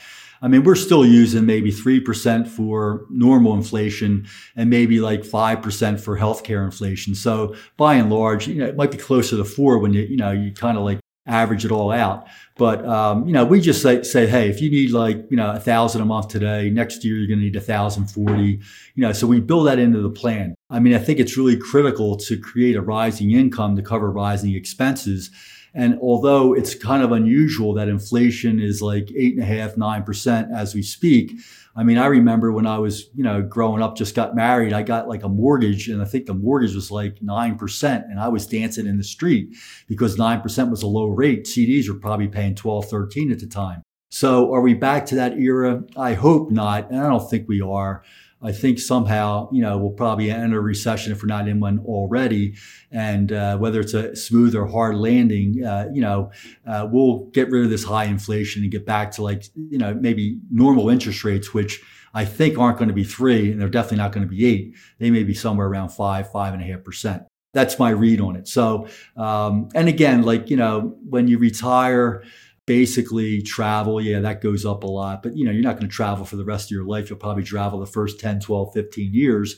I 0.43 0.49
mean, 0.49 0.63
we're 0.63 0.77
still 0.77 1.05
using 1.05 1.45
maybe 1.45 1.73
3% 1.73 2.47
for 2.47 3.05
normal 3.11 3.53
inflation 3.55 4.29
and 4.55 4.71
maybe 4.71 5.01
like 5.01 5.23
5% 5.23 5.99
for 5.99 6.17
healthcare 6.17 6.65
inflation. 6.65 7.17
So 7.17 7.57
by 7.77 7.95
and 7.97 8.11
large, 8.11 8.47
you 8.47 8.55
know, 8.55 8.67
it 8.67 8.77
might 8.77 8.93
be 8.93 8.97
closer 8.97 9.37
to 9.39 9.45
four 9.45 9.79
when 9.81 9.93
you, 9.93 10.03
you 10.03 10.17
know, 10.17 10.31
you 10.31 10.53
kind 10.53 10.79
of 10.79 10.85
like 10.85 11.01
average 11.31 11.65
it 11.65 11.71
all 11.71 11.91
out. 11.91 12.27
But 12.57 12.85
um, 12.85 13.27
you 13.27 13.33
know, 13.33 13.45
we 13.45 13.61
just 13.61 13.81
say, 13.81 14.03
say, 14.03 14.27
hey, 14.27 14.51
if 14.51 14.61
you 14.61 14.71
need 14.71 14.91
like 14.91 15.31
you 15.31 15.37
know 15.37 15.53
a 15.53 15.61
thousand 15.61 16.03
a 16.03 16.05
month 16.05 16.29
today, 16.29 16.69
next 16.69 17.05
year 17.05 17.17
you're 17.17 17.27
going 17.27 17.39
to 17.39 17.45
need 17.45 17.57
a 17.57 17.61
thousand 17.61 18.07
forty. 18.07 18.61
You 18.95 19.03
know, 19.03 19.13
so 19.13 19.27
we 19.27 19.41
build 19.41 19.67
that 19.69 19.79
into 19.79 20.03
the 20.03 20.11
plan. 20.11 20.55
I 20.69 20.81
mean, 20.81 20.95
I 20.95 20.99
think 20.99 21.21
it's 21.21 21.37
really 21.39 21.57
critical 21.57 22.17
to 22.17 22.39
create 22.39 22.77
a 22.77 22.83
rising 22.83 23.31
income 23.31 23.77
to 23.77 23.83
cover 23.83 24.11
rising 24.11 24.55
expenses. 24.55 25.31
And 25.73 25.99
although 26.03 26.53
it's 26.53 26.75
kind 26.75 27.03
of 27.03 27.13
unusual 27.13 27.75
that 27.75 27.89
inflation 27.89 28.61
is 28.61 28.83
like 28.83 29.11
eight 29.17 29.35
and 29.35 29.43
a 29.43 29.47
half, 29.47 29.77
nine 29.77 30.03
percent 30.03 30.49
as 30.55 30.75
we 30.75 30.83
speak, 30.83 31.33
I 31.77 31.85
mean, 31.85 31.99
I 31.99 32.07
remember 32.07 32.53
when 32.53 32.67
I 32.67 32.79
was, 32.79 33.11
you 33.15 33.23
know, 33.23 33.43
growing 33.43 33.83
up, 33.83 33.97
just 33.97 34.15
got 34.15 34.35
married, 34.35 34.73
I 34.73 34.83
got 34.83 35.09
like 35.09 35.23
a 35.23 35.29
mortgage 35.29 35.89
and 35.89 36.03
I 36.03 36.05
think 36.05 36.27
the 36.27 36.35
mortgage 36.35 36.75
was 36.75 36.91
like 36.91 37.21
9% 37.21 38.05
and 38.05 38.19
I 38.19 38.29
was 38.29 38.47
dancing 38.47 38.87
in 38.87 38.97
the 38.99 39.05
street 39.05 39.57
because 39.87 40.17
9% 40.17 40.71
was 40.71 40.83
a 40.83 40.89
low 40.89 41.07
rate. 41.07 41.45
CDs 41.45 41.89
were 41.89 41.95
probably 41.95 42.29
paying 42.29 42.55
12, 42.55 42.87
13 42.87 43.31
at 43.31 43.39
the 43.39 43.47
time. 43.47 43.83
So 44.11 44.53
are 44.53 44.61
we 44.61 44.75
back 44.75 45.07
to 45.07 45.15
that 45.17 45.39
era? 45.39 45.85
I 45.97 46.15
hope 46.15 46.51
not. 46.51 46.91
And 46.91 47.01
I 47.01 47.09
don't 47.09 47.31
think 47.31 47.49
we 47.49 47.61
are. 47.61 48.03
I 48.43 48.53
think 48.53 48.79
somehow, 48.79 49.51
you 49.53 49.61
know, 49.61 49.77
we'll 49.77 49.91
probably 49.91 50.31
enter 50.31 50.59
a 50.59 50.63
recession 50.63 51.13
if 51.13 51.23
we're 51.23 51.27
not 51.27 51.47
in 51.47 51.61
one 51.61 51.81
already. 51.81 52.55
And 52.91 53.33
uh, 53.33 53.59
whether 53.59 53.81
it's 53.81 53.93
a 53.93 54.17
smooth 54.17 54.55
or 54.55 54.67
hard 54.67 54.97
landing, 54.97 55.65
uh, 55.65 55.89
you 55.93 56.01
know, 56.01 56.31
uh, 56.67 56.89
we'll 56.91 57.27
get 57.33 57.51
rid 57.51 57.65
of 57.65 57.71
this 57.71 57.85
high 57.85 58.05
inflation 58.05 58.63
and 58.63 58.73
get 58.73 58.87
back 58.87 59.11
to 59.13 59.23
like, 59.23 59.45
you 59.55 59.79
know, 59.79 59.95
maybe 59.95 60.41
normal 60.51 60.89
interest 60.89 61.23
rates, 61.23 61.53
which 61.53 61.83
I 62.15 62.25
think 62.25 62.59
aren't 62.59 62.79
going 62.79 62.89
to 62.89 62.95
be 62.95 63.05
three 63.05 63.53
and 63.53 63.61
they're 63.61 63.69
definitely 63.69 63.99
not 63.99 64.13
going 64.13 64.27
to 64.27 64.35
be 64.35 64.47
eight. 64.47 64.75
They 64.99 65.11
may 65.11 65.23
be 65.23 65.35
somewhere 65.35 65.67
around 65.67 65.91
five, 65.91 66.33
five 66.33 66.55
and 66.55 66.63
a 66.63 66.67
half 66.67 66.83
percent. 66.83 67.25
That's 67.53 67.79
my 67.79 67.91
read 67.91 68.21
on 68.21 68.37
it. 68.37 68.47
So, 68.49 68.89
um, 69.17 69.69
and 69.75 69.89
again, 69.89 70.23
like, 70.23 70.51
you 70.51 70.57
know, 70.57 70.97
when 71.09 71.29
you 71.29 71.37
retire, 71.39 72.23
basically 72.71 73.43
travel 73.43 74.01
yeah 74.01 74.21
that 74.21 74.41
goes 74.41 74.65
up 74.65 74.85
a 74.85 74.87
lot 74.87 75.25
but 75.25 75.37
you 75.37 75.45
know 75.45 75.51
you're 75.51 75.61
not 75.61 75.75
going 75.77 75.89
to 75.89 75.93
travel 75.93 76.25
for 76.25 76.37
the 76.37 76.45
rest 76.45 76.69
of 76.69 76.71
your 76.71 76.85
life. 76.85 77.11
You'll 77.11 77.19
probably 77.19 77.43
travel 77.43 77.81
the 77.81 77.87
first 77.87 78.21
10 78.21 78.39
12 78.39 78.73
15 78.73 79.13
years 79.13 79.57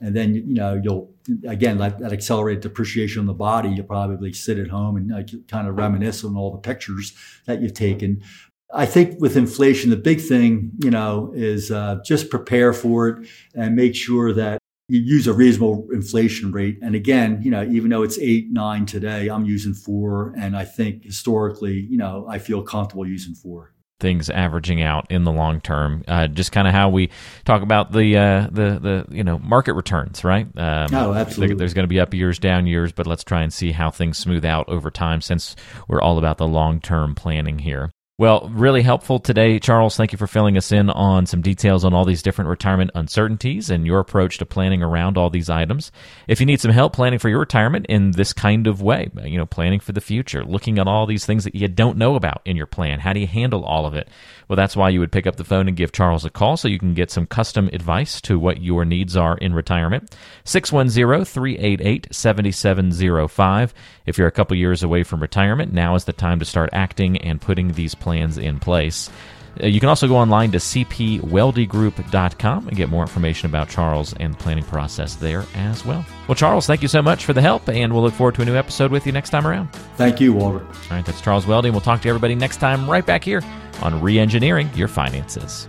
and 0.00 0.16
then 0.16 0.34
you 0.34 0.54
know 0.54 0.80
you'll 0.82 1.12
again 1.46 1.76
that, 1.76 1.98
that 1.98 2.10
accelerated 2.10 2.62
depreciation 2.62 3.20
on 3.20 3.26
the 3.26 3.34
body 3.34 3.68
you'll 3.68 3.84
probably 3.84 4.32
sit 4.32 4.56
at 4.58 4.68
home 4.68 4.96
and 4.96 5.10
like, 5.10 5.28
kind 5.46 5.68
of 5.68 5.76
reminisce 5.76 6.24
on 6.24 6.38
all 6.38 6.52
the 6.52 6.58
pictures 6.58 7.14
that 7.44 7.60
you've 7.60 7.74
taken. 7.74 8.22
I 8.72 8.86
think 8.86 9.20
with 9.20 9.36
inflation, 9.36 9.90
the 9.90 9.96
big 9.96 10.20
thing, 10.20 10.72
you 10.78 10.90
know, 10.90 11.32
is 11.36 11.70
uh, 11.70 11.98
just 12.04 12.28
prepare 12.30 12.72
for 12.72 13.08
it 13.08 13.28
and 13.54 13.76
make 13.76 13.94
sure 13.94 14.32
that 14.32 14.58
you 14.88 15.00
use 15.00 15.26
a 15.26 15.32
reasonable 15.32 15.88
inflation 15.92 16.52
rate. 16.52 16.78
And 16.82 16.94
again, 16.94 17.40
you 17.42 17.50
know, 17.50 17.64
even 17.64 17.90
though 17.90 18.02
it's 18.02 18.18
eight, 18.18 18.50
nine 18.50 18.84
today, 18.86 19.28
I'm 19.28 19.44
using 19.44 19.72
four. 19.72 20.34
And 20.36 20.56
I 20.56 20.64
think 20.64 21.04
historically, 21.04 21.86
you 21.88 21.96
know, 21.96 22.26
I 22.28 22.38
feel 22.38 22.62
comfortable 22.62 23.06
using 23.06 23.34
four. 23.34 23.72
Things 24.00 24.28
averaging 24.28 24.82
out 24.82 25.06
in 25.10 25.24
the 25.24 25.32
long 25.32 25.60
term, 25.60 26.02
uh, 26.08 26.26
just 26.26 26.52
kind 26.52 26.68
of 26.68 26.74
how 26.74 26.90
we 26.90 27.10
talk 27.44 27.62
about 27.62 27.92
the 27.92 28.16
uh, 28.18 28.48
the 28.50 28.78
the 28.80 29.06
you 29.08 29.22
know 29.22 29.38
market 29.38 29.74
returns, 29.74 30.24
right? 30.24 30.46
Um, 30.58 30.88
oh, 30.92 31.14
absolutely. 31.14 31.54
There's 31.54 31.72
going 31.72 31.84
to 31.84 31.88
be 31.88 32.00
up 32.00 32.12
years, 32.12 32.38
down 32.38 32.66
years, 32.66 32.92
but 32.92 33.06
let's 33.06 33.24
try 33.24 33.42
and 33.42 33.52
see 33.52 33.70
how 33.70 33.90
things 33.90 34.18
smooth 34.18 34.44
out 34.44 34.68
over 34.68 34.90
time, 34.90 35.20
since 35.20 35.54
we're 35.88 36.02
all 36.02 36.18
about 36.18 36.38
the 36.38 36.46
long 36.46 36.80
term 36.80 37.14
planning 37.14 37.60
here. 37.60 37.93
Well, 38.16 38.48
really 38.52 38.82
helpful 38.82 39.18
today, 39.18 39.58
Charles. 39.58 39.96
Thank 39.96 40.12
you 40.12 40.18
for 40.18 40.28
filling 40.28 40.56
us 40.56 40.70
in 40.70 40.88
on 40.88 41.26
some 41.26 41.42
details 41.42 41.84
on 41.84 41.92
all 41.92 42.04
these 42.04 42.22
different 42.22 42.48
retirement 42.48 42.92
uncertainties 42.94 43.70
and 43.70 43.84
your 43.84 43.98
approach 43.98 44.38
to 44.38 44.46
planning 44.46 44.84
around 44.84 45.18
all 45.18 45.30
these 45.30 45.50
items. 45.50 45.90
If 46.28 46.38
you 46.38 46.46
need 46.46 46.60
some 46.60 46.70
help 46.70 46.92
planning 46.92 47.18
for 47.18 47.28
your 47.28 47.40
retirement 47.40 47.86
in 47.88 48.12
this 48.12 48.32
kind 48.32 48.68
of 48.68 48.80
way, 48.80 49.10
you 49.24 49.36
know, 49.36 49.46
planning 49.46 49.80
for 49.80 49.90
the 49.90 50.00
future, 50.00 50.44
looking 50.44 50.78
at 50.78 50.86
all 50.86 51.06
these 51.06 51.26
things 51.26 51.42
that 51.42 51.56
you 51.56 51.66
don't 51.66 51.98
know 51.98 52.14
about 52.14 52.40
in 52.44 52.56
your 52.56 52.66
plan, 52.66 53.00
how 53.00 53.12
do 53.12 53.18
you 53.18 53.26
handle 53.26 53.64
all 53.64 53.84
of 53.84 53.94
it? 53.94 54.08
Well, 54.46 54.54
that's 54.56 54.76
why 54.76 54.90
you 54.90 55.00
would 55.00 55.10
pick 55.10 55.26
up 55.26 55.34
the 55.34 55.42
phone 55.42 55.66
and 55.66 55.76
give 55.76 55.90
Charles 55.90 56.24
a 56.24 56.30
call 56.30 56.56
so 56.56 56.68
you 56.68 56.78
can 56.78 56.94
get 56.94 57.10
some 57.10 57.26
custom 57.26 57.68
advice 57.72 58.20
to 58.20 58.38
what 58.38 58.62
your 58.62 58.84
needs 58.84 59.16
are 59.16 59.36
in 59.38 59.54
retirement. 59.54 60.16
610 60.44 61.24
388 61.24 62.14
7705. 62.14 63.74
If 64.06 64.18
you're 64.18 64.28
a 64.28 64.30
couple 64.30 64.56
years 64.56 64.84
away 64.84 65.02
from 65.02 65.20
retirement, 65.20 65.72
now 65.72 65.96
is 65.96 66.04
the 66.04 66.12
time 66.12 66.38
to 66.38 66.44
start 66.44 66.70
acting 66.72 67.16
and 67.18 67.40
putting 67.40 67.72
these 67.72 67.96
plans 68.04 68.38
in 68.38 68.60
place. 68.60 69.10
Uh, 69.62 69.66
you 69.66 69.78
can 69.80 69.88
also 69.88 70.08
go 70.08 70.16
online 70.16 70.50
to 70.52 70.58
cpweldygroup.com 70.58 72.68
and 72.68 72.76
get 72.76 72.88
more 72.88 73.02
information 73.02 73.48
about 73.48 73.68
Charles 73.68 74.14
and 74.14 74.34
the 74.34 74.38
planning 74.38 74.64
process 74.64 75.16
there 75.16 75.44
as 75.54 75.84
well. 75.84 76.04
Well, 76.28 76.34
Charles, 76.34 76.66
thank 76.66 76.82
you 76.82 76.88
so 76.88 77.02
much 77.02 77.24
for 77.24 77.32
the 77.32 77.40
help, 77.40 77.68
and 77.68 77.92
we'll 77.92 78.02
look 78.02 78.14
forward 78.14 78.34
to 78.36 78.42
a 78.42 78.44
new 78.44 78.56
episode 78.56 78.90
with 78.90 79.06
you 79.06 79.12
next 79.12 79.30
time 79.30 79.46
around. 79.46 79.72
Thank 79.96 80.20
you, 80.20 80.32
Walter. 80.32 80.64
All 80.64 80.72
right, 80.90 81.06
that's 81.06 81.20
Charles 81.20 81.46
Weldy, 81.46 81.64
and 81.64 81.74
we'll 81.74 81.80
talk 81.80 82.02
to 82.02 82.08
everybody 82.08 82.34
next 82.34 82.56
time 82.58 82.90
right 82.90 83.06
back 83.06 83.24
here 83.24 83.42
on 83.82 84.00
Reengineering 84.00 84.76
Your 84.76 84.88
Finances. 84.88 85.68